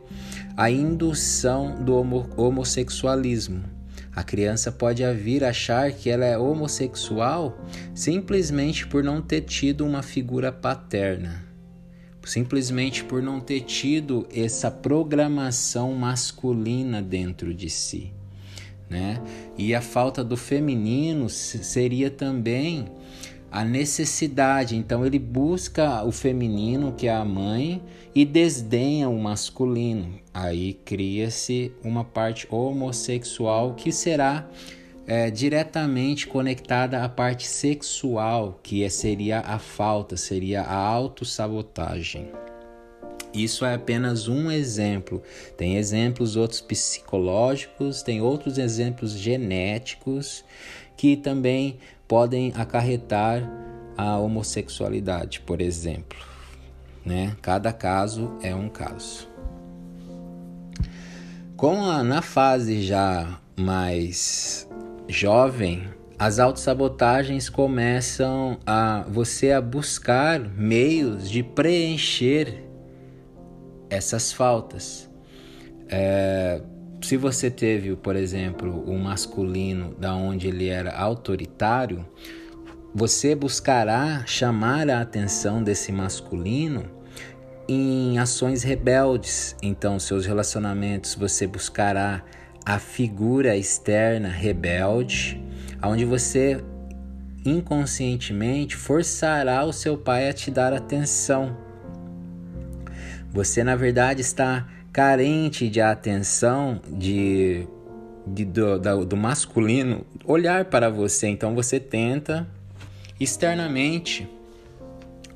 a 0.55 0.69
indução 0.69 1.83
do 1.83 1.95
homo, 1.95 2.29
homossexualismo. 2.37 3.78
A 4.19 4.23
criança 4.23 4.69
pode 4.69 5.01
vir 5.13 5.45
achar 5.45 5.93
que 5.93 6.09
ela 6.09 6.25
é 6.25 6.37
homossexual 6.37 7.57
simplesmente 7.95 8.85
por 8.85 9.01
não 9.01 9.21
ter 9.21 9.39
tido 9.43 9.85
uma 9.85 10.03
figura 10.03 10.51
paterna, 10.51 11.41
simplesmente 12.25 13.01
por 13.01 13.23
não 13.23 13.39
ter 13.39 13.61
tido 13.61 14.27
essa 14.29 14.69
programação 14.69 15.93
masculina 15.93 17.01
dentro 17.01 17.53
de 17.53 17.69
si. 17.69 18.11
Né? 18.89 19.21
E 19.57 19.73
a 19.73 19.79
falta 19.79 20.21
do 20.21 20.35
feminino 20.35 21.29
seria 21.29 22.11
também 22.11 22.91
a 23.51 23.63
necessidade. 23.63 24.75
Então 24.75 25.05
ele 25.05 25.19
busca 25.19 26.03
o 26.03 26.11
feminino, 26.11 26.93
que 26.93 27.07
é 27.07 27.13
a 27.13 27.25
mãe, 27.25 27.81
e 28.13 28.25
desdenha 28.25 29.09
o 29.09 29.19
masculino. 29.19 30.19
Aí 30.33 30.73
cria-se 30.73 31.71
uma 31.83 32.03
parte 32.03 32.47
homossexual 32.49 33.73
que 33.73 33.91
será 33.91 34.47
é, 35.07 35.31
diretamente 35.31 36.27
conectada 36.27 37.03
à 37.03 37.09
parte 37.09 37.47
sexual, 37.47 38.59
que 38.61 38.83
é, 38.83 38.89
seria 38.89 39.39
a 39.39 39.57
falta, 39.57 40.15
seria 40.15 40.61
a 40.61 40.75
autossabotagem. 40.75 42.29
Isso 43.33 43.63
é 43.63 43.75
apenas 43.75 44.27
um 44.27 44.51
exemplo. 44.51 45.21
Tem 45.55 45.77
exemplos 45.77 46.35
outros 46.35 46.61
psicológicos, 46.61 48.01
tem 48.01 48.21
outros 48.21 48.57
exemplos 48.57 49.11
genéticos 49.11 50.43
que 50.99 51.15
também 51.15 51.79
podem 52.09 52.51
acarretar 52.57 53.49
a 53.95 54.17
homossexualidade, 54.17 55.39
por 55.39 55.61
exemplo. 55.61 56.19
Né? 57.05 57.37
Cada 57.41 57.71
caso 57.71 58.35
é 58.41 58.53
um 58.53 58.67
caso. 58.67 59.29
Com 61.55 61.85
a, 61.85 62.03
na 62.03 62.21
fase 62.21 62.81
já 62.81 63.39
mais 63.55 64.69
jovem, 65.07 65.87
as 66.17 66.37
autossabotagens 66.37 67.47
começam 67.47 68.59
a 68.65 69.05
você 69.07 69.53
a 69.53 69.61
buscar 69.61 70.37
meios 70.37 71.29
de 71.31 71.41
preencher 71.43 72.61
essas 73.89 74.33
faltas. 74.33 75.09
É, 75.87 76.61
se 77.01 77.17
você 77.17 77.49
teve, 77.49 77.95
por 77.95 78.15
exemplo, 78.15 78.83
um 78.89 78.97
masculino 78.97 79.95
da 79.95 80.13
onde 80.15 80.47
ele 80.47 80.67
era 80.67 80.95
autoritário, 80.95 82.05
você 82.93 83.35
buscará 83.35 84.23
chamar 84.25 84.89
a 84.89 85.01
atenção 85.01 85.63
desse 85.63 85.91
masculino 85.91 86.85
em 87.67 88.17
ações 88.17 88.63
rebeldes. 88.63 89.55
Então, 89.61 89.99
seus 89.99 90.25
relacionamentos 90.25 91.15
você 91.15 91.45
buscará 91.47 92.23
a 92.65 92.79
figura 92.79 93.55
externa 93.55 94.27
rebelde, 94.27 95.41
onde 95.81 96.03
você 96.03 96.63
inconscientemente 97.45 98.75
forçará 98.75 99.63
o 99.63 99.71
seu 99.71 99.97
pai 99.97 100.29
a 100.29 100.33
te 100.33 100.51
dar 100.51 100.73
atenção. 100.73 101.55
Você, 103.31 103.63
na 103.63 103.75
verdade, 103.75 104.21
está 104.21 104.67
carente 104.91 105.69
de 105.69 105.81
atenção 105.81 106.81
de, 106.87 107.67
de 108.25 108.45
do, 108.45 108.79
do, 108.79 109.05
do 109.05 109.17
masculino 109.17 110.05
olhar 110.25 110.65
para 110.65 110.89
você. 110.89 111.27
Então 111.27 111.55
você 111.55 111.79
tenta 111.79 112.47
externamente 113.19 114.27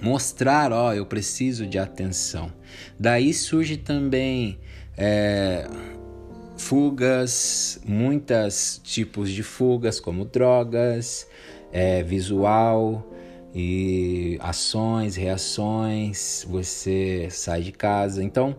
mostrar, 0.01 0.71
ó, 0.71 0.89
oh, 0.89 0.93
eu 0.93 1.05
preciso 1.05 1.65
de 1.65 1.79
atenção. 1.79 2.51
Daí 2.99 3.33
surge 3.33 3.77
também 3.77 4.59
é, 4.97 5.67
fugas, 6.57 7.79
muitos 7.85 8.81
tipos 8.83 9.29
de 9.29 9.43
fugas, 9.43 9.99
como 9.99 10.25
drogas, 10.25 11.27
é, 11.71 12.03
visual 12.03 13.09
e 13.55 14.37
ações, 14.41 15.15
reações. 15.15 16.45
Você 16.49 17.27
sai 17.29 17.61
de 17.61 17.71
casa. 17.71 18.23
Então 18.23 18.55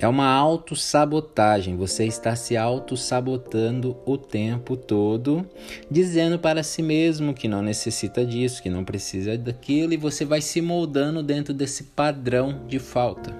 É 0.00 0.06
uma 0.06 0.28
autossabotagem. 0.28 1.76
Você 1.76 2.04
está 2.06 2.36
se 2.36 2.56
autossabotando 2.56 3.96
o 4.06 4.16
tempo 4.16 4.76
todo, 4.76 5.44
dizendo 5.90 6.38
para 6.38 6.62
si 6.62 6.82
mesmo 6.82 7.34
que 7.34 7.48
não 7.48 7.62
necessita 7.62 8.24
disso, 8.24 8.62
que 8.62 8.70
não 8.70 8.84
precisa 8.84 9.36
daquilo, 9.36 9.92
e 9.92 9.96
você 9.96 10.24
vai 10.24 10.40
se 10.40 10.60
moldando 10.60 11.20
dentro 11.20 11.52
desse 11.52 11.82
padrão 11.82 12.64
de 12.68 12.78
falta. 12.78 13.34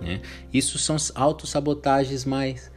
Né? 0.00 0.20
Isso 0.52 0.78
são 0.78 0.96
autossabotagens 1.14 2.24
mais 2.24 2.72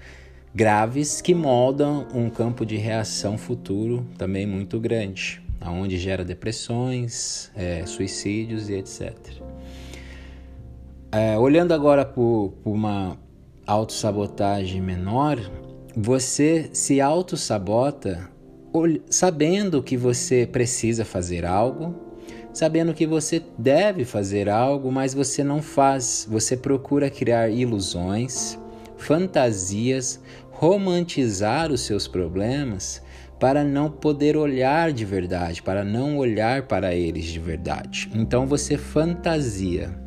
graves 0.54 1.20
que 1.20 1.34
moldam 1.34 2.08
um 2.14 2.30
campo 2.30 2.64
de 2.64 2.78
reação 2.78 3.36
futuro 3.36 4.06
também 4.16 4.46
muito 4.46 4.80
grande, 4.80 5.42
aonde 5.60 5.98
gera 5.98 6.24
depressões, 6.24 7.52
é, 7.56 7.84
suicídios 7.88 8.70
e 8.70 8.74
etc. 8.74 9.43
É, 11.14 11.38
olhando 11.38 11.76
agora 11.76 12.04
por, 12.04 12.56
por 12.64 12.72
uma 12.72 13.16
autossabotagem 13.68 14.82
menor, 14.82 15.40
você 15.96 16.72
se 16.74 17.00
autossabota 17.00 18.28
sabendo 19.12 19.84
que 19.84 19.96
você 19.96 20.48
precisa 20.52 21.06
fazer 21.06 21.46
algo, 21.46 21.94
sabendo 22.52 22.96
que 22.96 23.06
você 23.06 23.44
deve 23.60 24.06
fazer 24.06 24.50
algo, 24.50 24.92
mas 24.92 25.14
você 25.14 25.44
não 25.44 25.62
faz. 25.62 26.28
Você 26.28 26.58
procura 26.58 27.12
criar 27.12 27.48
ilusões, 27.48 28.58
fantasias, 28.98 30.20
romantizar 30.50 31.72
os 31.72 31.82
seus 31.82 32.08
problemas 32.08 33.04
para 33.40 33.64
não 33.64 33.92
poder 33.92 34.36
olhar 34.38 34.92
de 34.92 35.06
verdade, 35.06 35.62
para 35.62 35.84
não 35.84 36.18
olhar 36.18 36.64
para 36.64 36.96
eles 36.96 37.26
de 37.26 37.40
verdade. 37.40 38.10
Então 38.16 38.48
você 38.48 38.78
fantasia. 38.78 40.03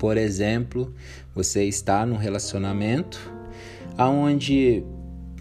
Por 0.00 0.16
exemplo, 0.16 0.94
você 1.34 1.64
está 1.64 2.06
num 2.06 2.16
relacionamento 2.16 3.20
aonde 3.98 4.82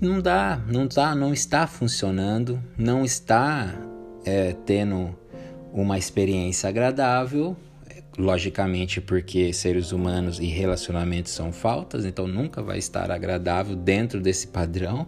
não 0.01 0.19
dá, 0.19 0.61
não 0.67 0.85
tá, 0.85 1.15
não 1.15 1.33
está 1.33 1.65
funcionando, 1.65 2.61
não 2.77 3.05
está 3.05 3.73
é, 4.25 4.53
tendo 4.65 5.17
uma 5.71 5.97
experiência 5.97 6.67
agradável, 6.67 7.55
logicamente 8.17 8.99
porque 8.99 9.53
seres 9.53 9.93
humanos 9.93 10.41
e 10.41 10.47
relacionamentos 10.47 11.31
são 11.31 11.53
faltas, 11.53 12.03
então 12.03 12.27
nunca 12.27 12.61
vai 12.61 12.79
estar 12.79 13.09
agradável 13.11 13.77
dentro 13.77 14.19
desse 14.19 14.47
padrão 14.47 15.07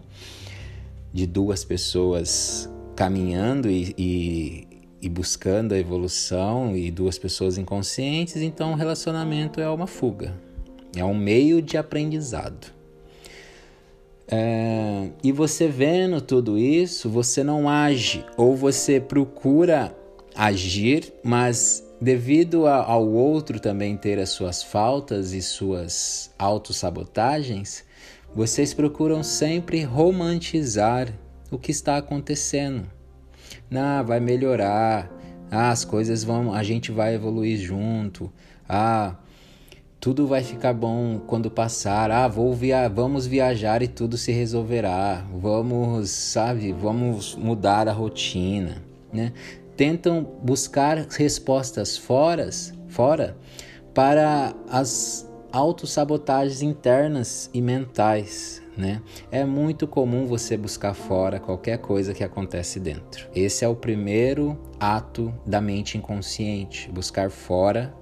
de 1.12 1.28
duas 1.28 1.66
pessoas 1.66 2.70
caminhando 2.96 3.70
e, 3.70 3.94
e, 3.98 4.68
e 5.02 5.10
buscando 5.10 5.74
a 5.74 5.80
evolução 5.80 6.76
e 6.78 6.92
duas 6.92 7.18
pessoas 7.18 7.58
inconscientes, 7.58 8.38
então 8.38 8.74
o 8.74 8.76
relacionamento 8.76 9.60
é 9.60 9.68
uma 9.70 9.88
fuga, 9.88 10.34
é 10.96 11.04
um 11.04 11.16
meio 11.16 11.62
de 11.62 11.78
aprendizado. 11.78 12.68
É, 14.28 15.10
e 15.24 15.32
você 15.32 15.68
vendo 15.68 16.22
tudo 16.22 16.58
isso, 16.58 17.10
você 17.10 17.44
não 17.44 17.68
age 17.68 18.24
ou 18.38 18.56
você 18.56 19.00
procura 19.00 19.94
agir, 20.36 21.12
mas 21.24 21.84
devido 22.00 22.66
a, 22.66 22.84
ao 22.84 23.06
outro 23.10 23.60
também 23.60 23.98
ter 23.98 24.20
as 24.20 24.30
suas 24.30 24.64
faltas 24.64 25.34
e 25.34 25.42
suas 25.42 26.32
autossabotagens, 26.38 27.84
vocês 28.34 28.74
procuram 28.74 29.22
sempre 29.24 29.84
romantizar 29.84 31.12
o 31.50 31.58
que 31.58 31.72
está 31.72 31.98
acontecendo 31.98 32.88
ah, 33.74 34.02
vai 34.04 34.20
melhorar. 34.20 35.12
Ah, 35.50 35.72
as 35.72 35.84
coisas 35.84 36.24
vão, 36.24 36.54
a 36.54 36.64
gente 36.64 36.92
vai 36.92 37.16
evoluir 37.16 37.58
junto. 37.58 38.32
Ah, 38.68 39.16
tudo 40.00 40.26
vai 40.26 40.44
ficar 40.44 40.74
bom 40.74 41.20
quando 41.28 41.52
passar. 41.52 42.10
Ah, 42.12 42.28
vou 42.28 42.54
via 42.54 42.88
vamos 42.90 43.28
viajar 43.28 43.82
e 43.82 43.88
tudo 43.88 44.18
se 44.18 44.32
resolverá. 44.32 45.26
Vamos, 45.34 46.10
sabe, 46.10 46.72
vamos 46.72 47.36
mudar 47.36 47.88
a 47.88 47.94
rotina, 47.94 48.82
né? 49.14 49.34
Tentam 49.78 50.28
buscar 50.44 50.98
respostas 51.10 51.98
fora, 51.98 52.50
fora 52.88 53.38
para 53.94 54.54
as 54.70 55.30
autossabotagens 55.52 56.62
internas 56.62 57.50
e 57.54 57.62
mentais, 57.62 58.61
né? 58.78 59.02
É 59.32 59.44
muito 59.46 59.88
comum 59.88 60.26
você 60.26 60.56
buscar 60.58 60.94
fora 60.94 61.40
qualquer 61.40 61.78
coisa 61.78 62.14
que 62.14 62.24
acontece 62.24 62.80
dentro. 62.80 63.28
Esse 63.36 63.66
é 63.66 63.68
o 63.68 63.76
primeiro 63.76 64.58
ato 64.80 65.34
da 65.46 65.60
mente 65.62 65.98
inconsciente, 65.98 66.90
buscar 66.92 67.30
fora 67.30 67.94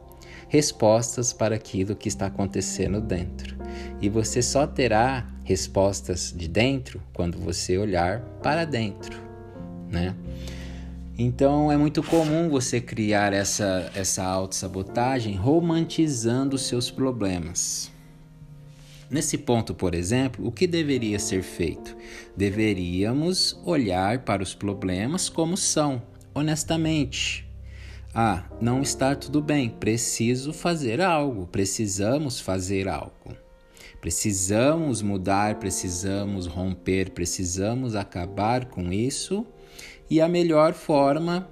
respostas 0.50 1.32
para 1.32 1.56
aquilo 1.56 1.96
que 1.96 2.10
está 2.10 2.26
acontecendo 2.26 3.00
dentro. 3.00 3.56
E 4.02 4.10
você 4.10 4.42
só 4.42 4.66
terá 4.66 5.28
respostas 5.44 6.34
de 6.36 6.48
dentro 6.48 7.02
quando 7.14 7.38
você 7.38 7.78
olhar 7.78 8.22
para 8.42 8.66
dentro, 8.66 9.18
né? 9.90 10.16
Então 11.18 11.72
é 11.72 11.78
muito 11.78 12.02
comum 12.02 12.50
você 12.50 12.82
criar 12.82 13.34
essa, 13.34 13.92
essa 13.94 14.24
autossabotagem 14.24 15.36
romantizando 15.36 16.58
seus 16.58 16.90
problemas. 16.90 17.92
Nesse 19.10 19.40
ponto, 19.40 19.74
por 19.74 19.96
exemplo, 19.96 20.46
o 20.46 20.52
que 20.52 20.68
deveria 20.68 21.18
ser 21.18 21.42
feito? 21.42 21.98
Deveríamos 22.38 23.60
olhar 23.66 24.20
para 24.20 24.44
os 24.44 24.54
problemas 24.54 25.30
como 25.30 25.58
são, 25.58 26.02
honestamente. 26.34 27.50
Ah, 28.14 28.44
não 28.62 28.82
está 28.82 29.16
tudo 29.16 29.42
bem, 29.42 29.70
preciso 29.70 30.54
fazer 30.54 31.02
algo, 31.02 31.48
precisamos 31.48 32.40
fazer 32.40 32.88
algo. 32.88 33.36
Precisamos 34.00 35.02
mudar, 35.02 35.56
precisamos 35.56 36.46
romper, 36.46 37.10
precisamos 37.10 37.96
acabar 37.96 38.66
com 38.66 38.94
isso, 38.94 39.46
e 40.10 40.22
a 40.22 40.28
melhor 40.28 40.74
forma 40.74 41.50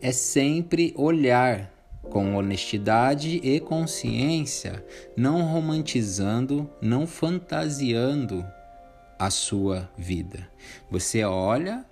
é 0.00 0.12
sempre 0.12 0.94
olhar 0.96 1.71
com 2.12 2.34
honestidade 2.36 3.40
e 3.42 3.58
consciência, 3.58 4.84
não 5.16 5.40
romantizando, 5.44 6.70
não 6.78 7.06
fantasiando 7.06 8.44
a 9.18 9.30
sua 9.30 9.90
vida. 9.96 10.46
Você 10.90 11.24
olha 11.24 11.86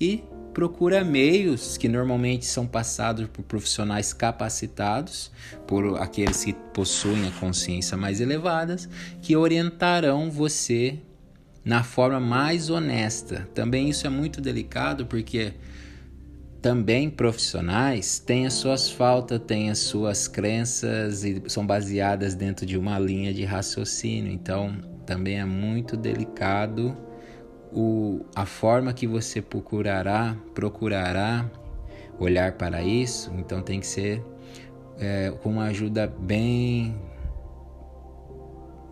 e 0.00 0.22
procura 0.52 1.02
meios 1.02 1.76
que 1.76 1.88
normalmente 1.88 2.46
são 2.46 2.68
passados 2.68 3.26
por 3.26 3.42
profissionais 3.42 4.12
capacitados, 4.12 5.32
por 5.66 6.00
aqueles 6.00 6.44
que 6.44 6.52
possuem 6.52 7.26
a 7.26 7.32
consciência 7.32 7.96
mais 7.96 8.20
elevadas, 8.20 8.88
que 9.20 9.34
orientarão 9.34 10.30
você 10.30 11.00
na 11.64 11.82
forma 11.82 12.20
mais 12.20 12.70
honesta. 12.70 13.48
Também 13.52 13.88
isso 13.88 14.06
é 14.06 14.10
muito 14.10 14.40
delicado 14.40 15.04
porque 15.04 15.52
também 16.64 17.10
profissionais 17.10 18.18
têm 18.18 18.46
as 18.46 18.54
suas 18.54 18.88
faltas, 18.88 19.38
têm 19.46 19.68
as 19.68 19.80
suas 19.80 20.26
crenças 20.26 21.22
e 21.22 21.42
são 21.46 21.66
baseadas 21.66 22.34
dentro 22.34 22.64
de 22.64 22.78
uma 22.78 22.98
linha 22.98 23.34
de 23.34 23.44
raciocínio. 23.44 24.32
Então, 24.32 24.74
também 25.04 25.38
é 25.38 25.44
muito 25.44 25.94
delicado 25.94 26.96
o, 27.70 28.24
a 28.34 28.46
forma 28.46 28.94
que 28.94 29.06
você 29.06 29.42
procurará, 29.42 30.34
procurará 30.54 31.50
olhar 32.18 32.52
para 32.52 32.82
isso. 32.82 33.30
Então, 33.36 33.60
tem 33.60 33.78
que 33.78 33.86
ser 33.86 34.24
é, 34.98 35.34
com 35.42 35.50
uma 35.50 35.64
ajuda 35.64 36.06
bem 36.06 36.96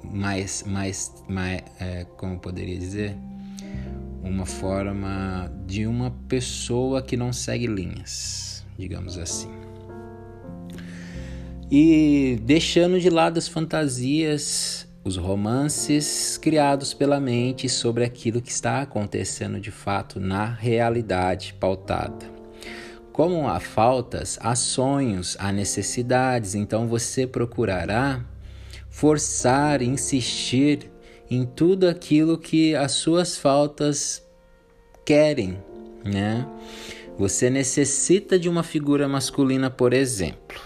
mais, 0.04 0.62
mais, 0.64 1.24
mais 1.26 1.62
é, 1.80 2.04
como 2.18 2.38
poderia 2.38 2.78
dizer? 2.78 3.16
Uma 4.22 4.46
forma 4.46 5.52
de 5.66 5.86
uma 5.86 6.10
pessoa 6.28 7.02
que 7.02 7.16
não 7.16 7.32
segue 7.32 7.66
linhas, 7.66 8.64
digamos 8.78 9.18
assim. 9.18 9.50
E 11.70 12.38
deixando 12.42 13.00
de 13.00 13.08
lado 13.10 13.38
as 13.38 13.48
fantasias, 13.48 14.86
os 15.04 15.16
romances 15.16 16.38
criados 16.38 16.94
pela 16.94 17.18
mente 17.18 17.68
sobre 17.68 18.04
aquilo 18.04 18.42
que 18.42 18.50
está 18.50 18.82
acontecendo 18.82 19.58
de 19.58 19.70
fato 19.70 20.20
na 20.20 20.44
realidade 20.44 21.54
pautada. 21.58 22.30
Como 23.12 23.48
há 23.48 23.58
faltas, 23.58 24.38
há 24.40 24.54
sonhos, 24.54 25.36
há 25.38 25.50
necessidades, 25.50 26.54
então 26.54 26.86
você 26.86 27.26
procurará 27.26 28.24
forçar, 28.88 29.82
insistir 29.82 30.91
em 31.30 31.44
tudo 31.44 31.88
aquilo 31.88 32.38
que 32.38 32.74
as 32.74 32.92
suas 32.92 33.36
faltas 33.36 34.26
querem, 35.04 35.58
né? 36.04 36.46
Você 37.18 37.50
necessita 37.50 38.38
de 38.38 38.48
uma 38.48 38.62
figura 38.62 39.08
masculina, 39.08 39.70
por 39.70 39.92
exemplo, 39.92 40.60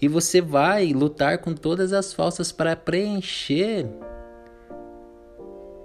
e 0.00 0.08
você 0.08 0.40
vai 0.40 0.92
lutar 0.92 1.38
com 1.38 1.54
todas 1.54 1.92
as 1.92 2.12
faltas 2.12 2.50
para 2.50 2.74
preencher 2.76 3.86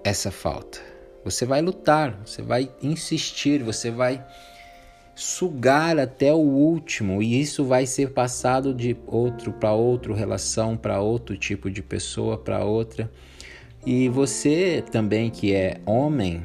essa 0.03 0.31
falta. 0.31 0.79
Você 1.23 1.45
vai 1.45 1.61
lutar, 1.61 2.19
você 2.25 2.41
vai 2.41 2.71
insistir, 2.81 3.61
você 3.61 3.91
vai 3.91 4.25
sugar 5.15 5.99
até 5.99 6.33
o 6.33 6.37
último 6.37 7.21
e 7.21 7.41
isso 7.41 7.65
vai 7.65 7.85
ser 7.85 8.13
passado 8.13 8.73
de 8.73 8.95
outro 9.05 9.51
para 9.51 9.73
outro, 9.73 10.13
relação 10.13 10.77
para 10.77 11.01
outro 11.01 11.37
tipo 11.37 11.69
de 11.69 11.83
pessoa 11.83 12.37
para 12.37 12.63
outra. 12.63 13.11
E 13.85 14.09
você 14.09 14.83
também 14.91 15.29
que 15.29 15.53
é 15.53 15.79
homem, 15.85 16.43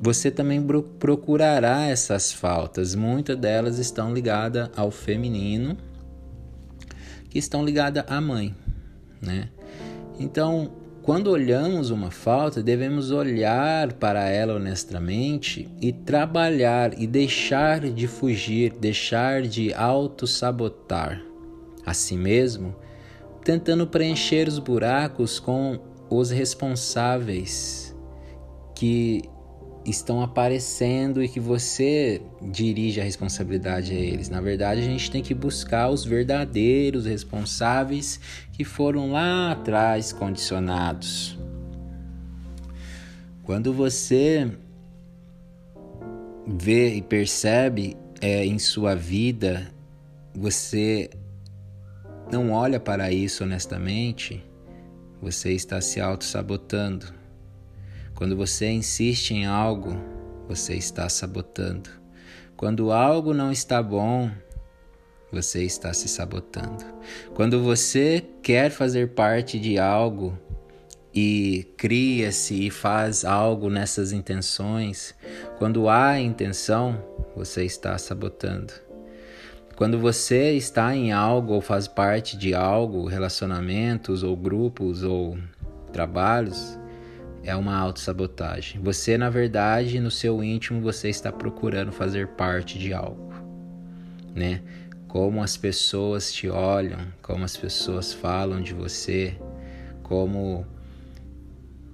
você 0.00 0.30
também 0.30 0.64
procurará 0.98 1.86
essas 1.86 2.32
faltas. 2.32 2.94
Muitas 2.94 3.36
delas 3.36 3.78
estão 3.78 4.14
ligadas 4.14 4.70
ao 4.74 4.90
feminino, 4.90 5.76
que 7.28 7.38
estão 7.38 7.64
ligadas 7.64 8.04
à 8.08 8.20
mãe, 8.20 8.54
né? 9.20 9.50
Então, 10.18 10.72
quando 11.02 11.28
olhamos 11.28 11.90
uma 11.90 12.10
falta, 12.10 12.62
devemos 12.62 13.10
olhar 13.10 13.92
para 13.94 14.28
ela 14.28 14.54
honestamente 14.54 15.68
e 15.80 15.92
trabalhar 15.92 16.98
e 17.00 17.06
deixar 17.06 17.80
de 17.80 18.06
fugir, 18.06 18.72
deixar 18.72 19.42
de 19.42 19.72
auto-sabotar 19.72 21.22
a 21.84 21.94
si 21.94 22.16
mesmo, 22.16 22.74
tentando 23.44 23.86
preencher 23.86 24.46
os 24.46 24.58
buracos 24.58 25.38
com 25.38 25.78
os 26.10 26.30
responsáveis 26.30 27.94
que 28.74 29.22
estão 29.84 30.22
aparecendo 30.22 31.22
e 31.22 31.28
que 31.28 31.40
você 31.40 32.20
dirige 32.42 33.00
a 33.00 33.04
responsabilidade 33.04 33.92
a 33.92 33.98
eles. 33.98 34.28
Na 34.28 34.40
verdade, 34.40 34.80
a 34.80 34.84
gente 34.84 35.10
tem 35.10 35.22
que 35.22 35.32
buscar 35.32 35.88
os 35.88 36.04
verdadeiros 36.04 37.06
responsáveis 37.06 38.20
que 38.52 38.64
foram 38.64 39.12
lá 39.12 39.52
atrás 39.52 40.12
condicionados. 40.12 41.38
Quando 43.42 43.72
você 43.72 44.50
vê 46.46 46.94
e 46.94 47.02
percebe 47.02 47.96
é, 48.20 48.44
em 48.44 48.58
sua 48.58 48.94
vida, 48.94 49.72
você 50.34 51.10
não 52.30 52.52
olha 52.52 52.78
para 52.78 53.10
isso 53.10 53.44
honestamente, 53.44 54.44
você 55.20 55.52
está 55.52 55.80
se 55.80 56.00
auto-sabotando 56.00 57.20
quando 58.20 58.36
você 58.36 58.70
insiste 58.70 59.30
em 59.30 59.46
algo, 59.46 59.96
você 60.46 60.74
está 60.74 61.08
sabotando. 61.08 61.88
Quando 62.54 62.92
algo 62.92 63.32
não 63.32 63.50
está 63.50 63.82
bom, 63.82 64.30
você 65.32 65.64
está 65.64 65.94
se 65.94 66.06
sabotando. 66.06 66.84
Quando 67.34 67.62
você 67.62 68.22
quer 68.42 68.70
fazer 68.70 69.14
parte 69.14 69.58
de 69.58 69.78
algo 69.78 70.38
e 71.14 71.66
cria-se 71.78 72.66
e 72.66 72.70
faz 72.70 73.24
algo 73.24 73.70
nessas 73.70 74.12
intenções, 74.12 75.14
quando 75.56 75.88
há 75.88 76.20
intenção, 76.20 77.02
você 77.34 77.64
está 77.64 77.96
sabotando. 77.96 78.74
Quando 79.80 79.98
você 79.98 80.52
está 80.52 80.94
em 80.94 81.10
algo 81.10 81.54
ou 81.54 81.62
faz 81.62 81.88
parte 81.88 82.36
de 82.36 82.52
algo, 82.52 83.06
relacionamentos 83.06 84.22
ou 84.22 84.36
grupos 84.36 85.02
ou 85.02 85.38
trabalhos, 85.90 86.78
é 87.42 87.56
uma 87.56 87.74
autossabotagem. 87.78 88.78
Você, 88.82 89.16
na 89.16 89.30
verdade, 89.30 89.98
no 89.98 90.10
seu 90.10 90.44
íntimo, 90.44 90.82
você 90.82 91.08
está 91.08 91.32
procurando 91.32 91.92
fazer 91.92 92.28
parte 92.28 92.78
de 92.78 92.92
algo, 92.92 93.32
né? 94.34 94.60
Como 95.08 95.42
as 95.42 95.56
pessoas 95.56 96.30
te 96.30 96.46
olham, 96.46 97.00
como 97.22 97.42
as 97.42 97.56
pessoas 97.56 98.12
falam 98.12 98.60
de 98.60 98.74
você, 98.74 99.34
como 100.02 100.66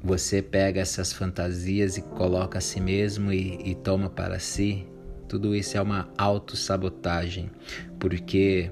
você 0.03 0.43
pega 0.43 0.81
essas 0.81 1.13
fantasias 1.13 1.97
e 1.97 2.03
coloca 2.03 2.59
a 2.59 2.61
si 2.61 2.81
mesmo 2.81 3.33
e, 3.33 3.61
e 3.65 3.77
toma 3.77 4.11
para 4.11 4.41
si, 4.41 4.89
tudo 5.29 5.55
isso 5.55 5.77
é 5.77 5.83
uma 5.83 6.09
autossabotagem, 6.17 7.51
porque 7.99 8.71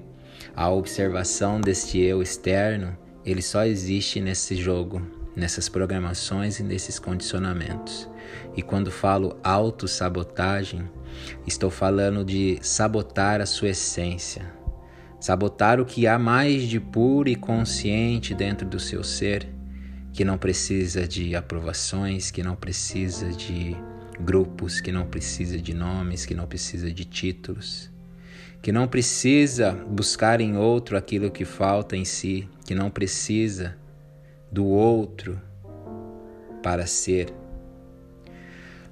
a 0.54 0.70
observação 0.70 1.60
deste 1.60 1.98
eu 1.98 2.22
externo, 2.22 2.96
ele 3.24 3.42
só 3.42 3.64
existe 3.64 4.20
nesse 4.20 4.54
jogo, 4.54 5.02
nessas 5.34 5.68
programações 5.68 6.60
e 6.60 6.62
nesses 6.62 6.98
condicionamentos. 6.98 8.08
E 8.56 8.62
quando 8.62 8.90
falo 8.90 9.36
autossabotagem, 9.42 10.88
estou 11.46 11.70
falando 11.70 12.24
de 12.24 12.58
sabotar 12.62 13.40
a 13.40 13.46
sua 13.46 13.70
essência, 13.70 14.52
sabotar 15.18 15.80
o 15.80 15.84
que 15.84 16.06
há 16.06 16.18
mais 16.18 16.62
de 16.62 16.78
puro 16.78 17.28
e 17.28 17.34
consciente 17.34 18.34
dentro 18.34 18.68
do 18.68 18.78
seu 18.78 19.02
ser, 19.02 19.48
que 20.12 20.24
não 20.24 20.38
precisa 20.38 21.08
de 21.08 21.34
aprovações, 21.34 22.30
que 22.30 22.42
não 22.42 22.54
precisa 22.54 23.32
de 23.32 23.76
grupos, 24.20 24.80
que 24.80 24.92
não 24.92 25.06
precisa 25.06 25.58
de 25.58 25.74
nomes, 25.74 26.24
que 26.24 26.34
não 26.34 26.46
precisa 26.46 26.90
de 26.90 27.04
títulos, 27.04 27.90
que 28.62 28.72
não 28.72 28.88
precisa 28.88 29.72
buscar 29.72 30.40
em 30.40 30.56
outro 30.56 30.96
aquilo 30.96 31.30
que 31.30 31.44
falta 31.44 31.96
em 31.96 32.04
si, 32.04 32.48
que 32.66 32.74
não 32.74 32.90
precisa 32.90 33.76
do 34.50 34.64
outro 34.64 35.40
para 36.62 36.86
ser. 36.86 37.32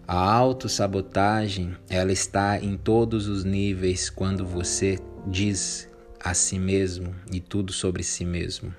A 0.07 0.31
autossabotagem, 0.31 1.75
ela 1.89 2.13
está 2.13 2.59
em 2.59 2.77
todos 2.77 3.29
os 3.29 3.45
níveis 3.45 4.11
quando 4.11 4.45
você 4.45 4.99
diz 5.27 5.89
a 6.21 6.35
si 6.35 6.59
mesmo 6.59 7.15
e 7.33 7.41
tudo 7.41 7.73
sobre 7.73 8.03
si 8.03 8.25
mesmo. 8.25 8.75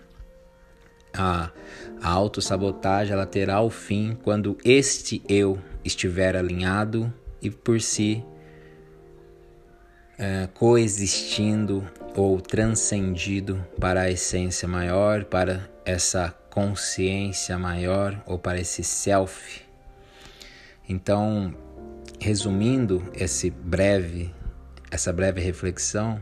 A, 1.13 1.51
a 2.01 2.09
autossabotagem 2.09 3.13
ela 3.13 3.25
terá 3.25 3.61
o 3.61 3.69
fim 3.69 4.17
quando 4.23 4.57
este 4.63 5.23
eu 5.27 5.59
estiver 5.83 6.35
alinhado 6.35 7.13
e 7.41 7.49
por 7.49 7.81
si 7.81 8.23
é, 10.17 10.47
coexistindo 10.53 11.85
ou 12.15 12.39
transcendido 12.39 13.65
para 13.79 14.01
a 14.01 14.11
essência 14.11 14.67
maior, 14.67 15.25
para 15.25 15.69
essa 15.85 16.29
consciência 16.49 17.57
maior 17.57 18.21
ou 18.25 18.37
para 18.37 18.59
esse 18.59 18.83
self. 18.83 19.61
Então, 20.87 21.53
resumindo 22.19 23.03
esse 23.13 23.49
breve, 23.49 24.33
essa 24.91 25.11
breve 25.11 25.41
reflexão, 25.41 26.21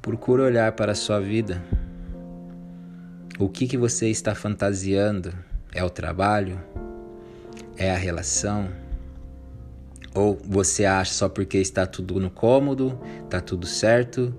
procure 0.00 0.42
olhar 0.42 0.72
para 0.72 0.92
a 0.92 0.94
sua 0.94 1.20
vida. 1.20 1.62
O 3.38 3.48
que 3.48 3.66
que 3.66 3.76
você 3.76 4.08
está 4.08 4.34
fantasiando? 4.34 5.32
É 5.72 5.84
o 5.84 5.90
trabalho? 5.90 6.60
É 7.80 7.90
a 7.90 7.96
relação? 7.96 8.68
Ou 10.14 10.38
você 10.44 10.84
acha 10.84 11.14
só 11.14 11.30
porque 11.30 11.56
está 11.56 11.86
tudo 11.86 12.20
no 12.20 12.28
cômodo, 12.28 13.00
está 13.24 13.40
tudo 13.40 13.66
certo 13.66 14.34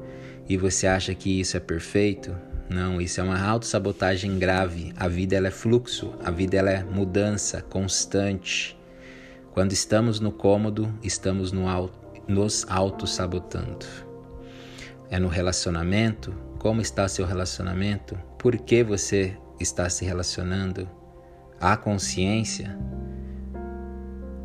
e 0.47 0.55
você 0.55 0.85
acha 0.85 1.15
que 1.15 1.39
isso 1.39 1.57
é 1.57 1.59
perfeito? 1.59 2.37
Não, 2.69 3.01
isso 3.01 3.19
é 3.19 3.23
uma 3.23 3.43
autossabotagem 3.43 4.37
grave. 4.37 4.93
A 4.95 5.07
vida 5.07 5.35
ela 5.35 5.47
é 5.47 5.51
fluxo, 5.51 6.13
a 6.23 6.29
vida 6.29 6.55
ela 6.55 6.69
é 6.69 6.83
mudança 6.83 7.63
constante. 7.63 8.77
Quando 9.53 9.71
estamos 9.71 10.19
no 10.19 10.31
cômodo, 10.31 10.93
estamos 11.01 11.51
no 11.51 11.67
auto, 11.67 11.97
nos 12.27 12.63
auto-sabotando. 12.69 13.87
É 15.09 15.17
no 15.17 15.27
relacionamento? 15.27 16.31
Como 16.59 16.79
está 16.79 17.07
seu 17.07 17.25
relacionamento? 17.25 18.15
Por 18.37 18.55
que 18.55 18.83
você 18.83 19.35
está 19.59 19.89
se 19.89 20.05
relacionando? 20.05 20.87
A 21.59 21.75
consciência? 21.75 22.77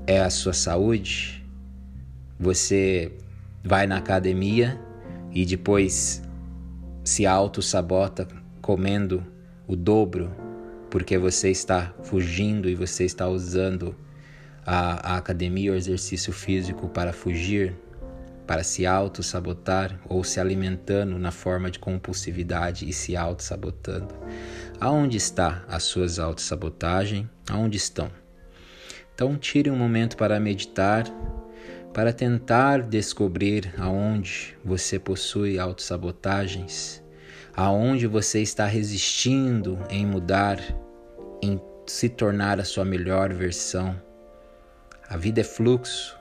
É 0.09 0.21
a 0.21 0.31
sua 0.31 0.53
saúde? 0.53 1.45
Você 2.39 3.11
vai 3.65 3.89
na 3.89 3.97
academia 3.97 4.81
e 5.33 5.45
depois 5.45 6.23
se 7.03 7.27
auto-sabota 7.27 8.29
comendo 8.63 9.27
o 9.67 9.75
dobro 9.75 10.31
porque 10.89 11.19
você 11.19 11.51
está 11.51 11.93
fugindo 12.05 12.69
e 12.69 12.77
você 12.77 13.05
está 13.05 13.29
usando 13.29 13.97
a, 14.65 15.15
a 15.15 15.17
academia 15.17 15.73
ou 15.73 15.77
exercício 15.77 16.33
físico 16.33 16.89
para 16.89 17.13
fugir, 17.13 17.75
para 18.47 18.63
se 18.63 18.87
auto-sabotar 18.87 19.99
ou 20.09 20.23
se 20.23 20.39
alimentando 20.39 21.19
na 21.19 21.33
forma 21.33 21.69
de 21.69 21.81
compulsividade 21.81 22.89
e 22.89 22.93
se 22.93 23.17
auto-sabotando. 23.17 24.15
Aonde 24.79 25.17
está 25.17 25.65
as 25.67 25.83
suas 25.83 26.21
auto-sabotagem? 26.21 27.29
Aonde 27.51 27.77
estão? 27.77 28.09
Então 29.17 29.35
tire 29.39 29.71
um 29.71 29.77
momento 29.77 30.15
para 30.15 30.39
meditar, 30.39 31.07
para 31.95 32.13
tentar 32.13 32.83
descobrir 32.83 33.73
aonde 33.79 34.55
você 34.63 34.99
possui 34.99 35.59
autossabotagens, 35.59 37.03
aonde 37.57 38.07
você 38.07 38.43
está 38.43 38.67
resistindo 38.67 39.79
em 39.89 40.05
mudar, 40.05 40.61
em 41.43 41.59
se 41.87 42.11
tornar 42.11 42.61
a 42.61 42.65
sua 42.65 42.85
melhor 42.85 43.33
versão. 43.33 43.99
A 45.09 45.17
vida 45.17 45.41
é 45.41 45.45
fluxo, 45.45 46.15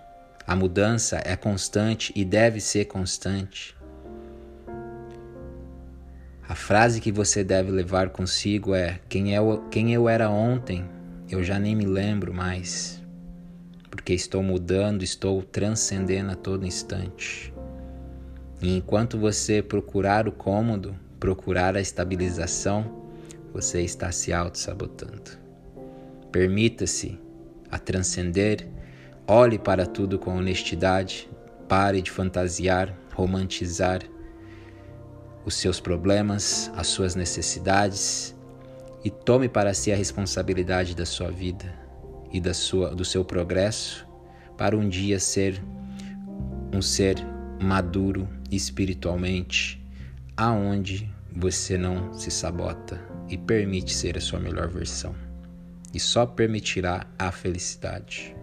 a 0.47 0.55
mudança 0.55 1.21
é 1.25 1.35
constante 1.35 2.13
e 2.15 2.23
deve 2.23 2.61
ser 2.61 2.85
constante. 2.85 3.75
A 6.47 6.55
frase 6.55 7.01
que 7.01 7.11
você 7.11 7.43
deve 7.43 7.71
levar 7.71 8.11
consigo 8.11 8.73
é: 8.73 9.01
quem, 9.09 9.35
é, 9.35 9.39
quem 9.69 9.93
eu 9.93 10.07
era 10.07 10.29
ontem, 10.29 10.94
eu 11.29 11.43
já 11.43 11.59
nem 11.59 11.75
me 11.75 11.85
lembro 11.85 12.33
mais 12.33 13.03
porque 13.95 14.13
estou 14.13 14.43
mudando, 14.43 15.03
estou 15.03 15.41
transcendendo 15.41 16.31
a 16.31 16.35
todo 16.35 16.65
instante. 16.65 17.53
E 18.61 18.77
enquanto 18.77 19.17
você 19.17 19.61
procurar 19.61 20.27
o 20.27 20.31
cômodo, 20.31 20.95
procurar 21.19 21.75
a 21.77 21.81
estabilização, 21.81 23.03
você 23.53 23.81
está 23.81 24.11
se 24.11 24.33
auto-sabotando. 24.33 25.31
Permita-se 26.31 27.17
a 27.71 27.79
transcender, 27.79 28.67
olhe 29.25 29.57
para 29.57 29.85
tudo 29.85 30.19
com 30.19 30.37
honestidade, 30.37 31.29
pare 31.67 32.01
de 32.01 32.11
fantasiar, 32.11 32.93
romantizar 33.13 34.01
os 35.45 35.55
seus 35.55 35.79
problemas, 35.79 36.69
as 36.75 36.87
suas 36.87 37.15
necessidades 37.15 38.34
e 39.05 39.11
tome 39.11 39.47
para 39.47 39.71
si 39.71 39.91
a 39.91 39.95
responsabilidade 39.95 40.95
da 40.95 41.05
sua 41.05 41.29
vida 41.29 41.71
e 42.33 42.41
da 42.41 42.55
sua, 42.55 42.95
do 42.95 43.05
seu 43.05 43.23
progresso 43.23 44.07
para 44.57 44.75
um 44.75 44.89
dia 44.89 45.19
ser 45.19 45.61
um 46.73 46.81
ser 46.81 47.15
maduro 47.61 48.27
espiritualmente, 48.51 49.79
aonde 50.35 51.07
você 51.31 51.77
não 51.77 52.13
se 52.13 52.31
sabota 52.31 52.99
e 53.29 53.37
permite 53.37 53.93
ser 53.93 54.17
a 54.17 54.21
sua 54.21 54.39
melhor 54.39 54.69
versão. 54.69 55.15
E 55.93 55.99
só 55.99 56.25
permitirá 56.25 57.05
a 57.17 57.31
felicidade, 57.31 58.35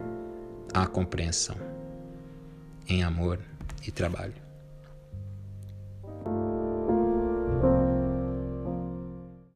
a 0.73 0.87
compreensão, 0.87 1.57
em 2.89 3.03
amor 3.03 3.41
e 3.87 3.91
trabalho. 3.91 4.42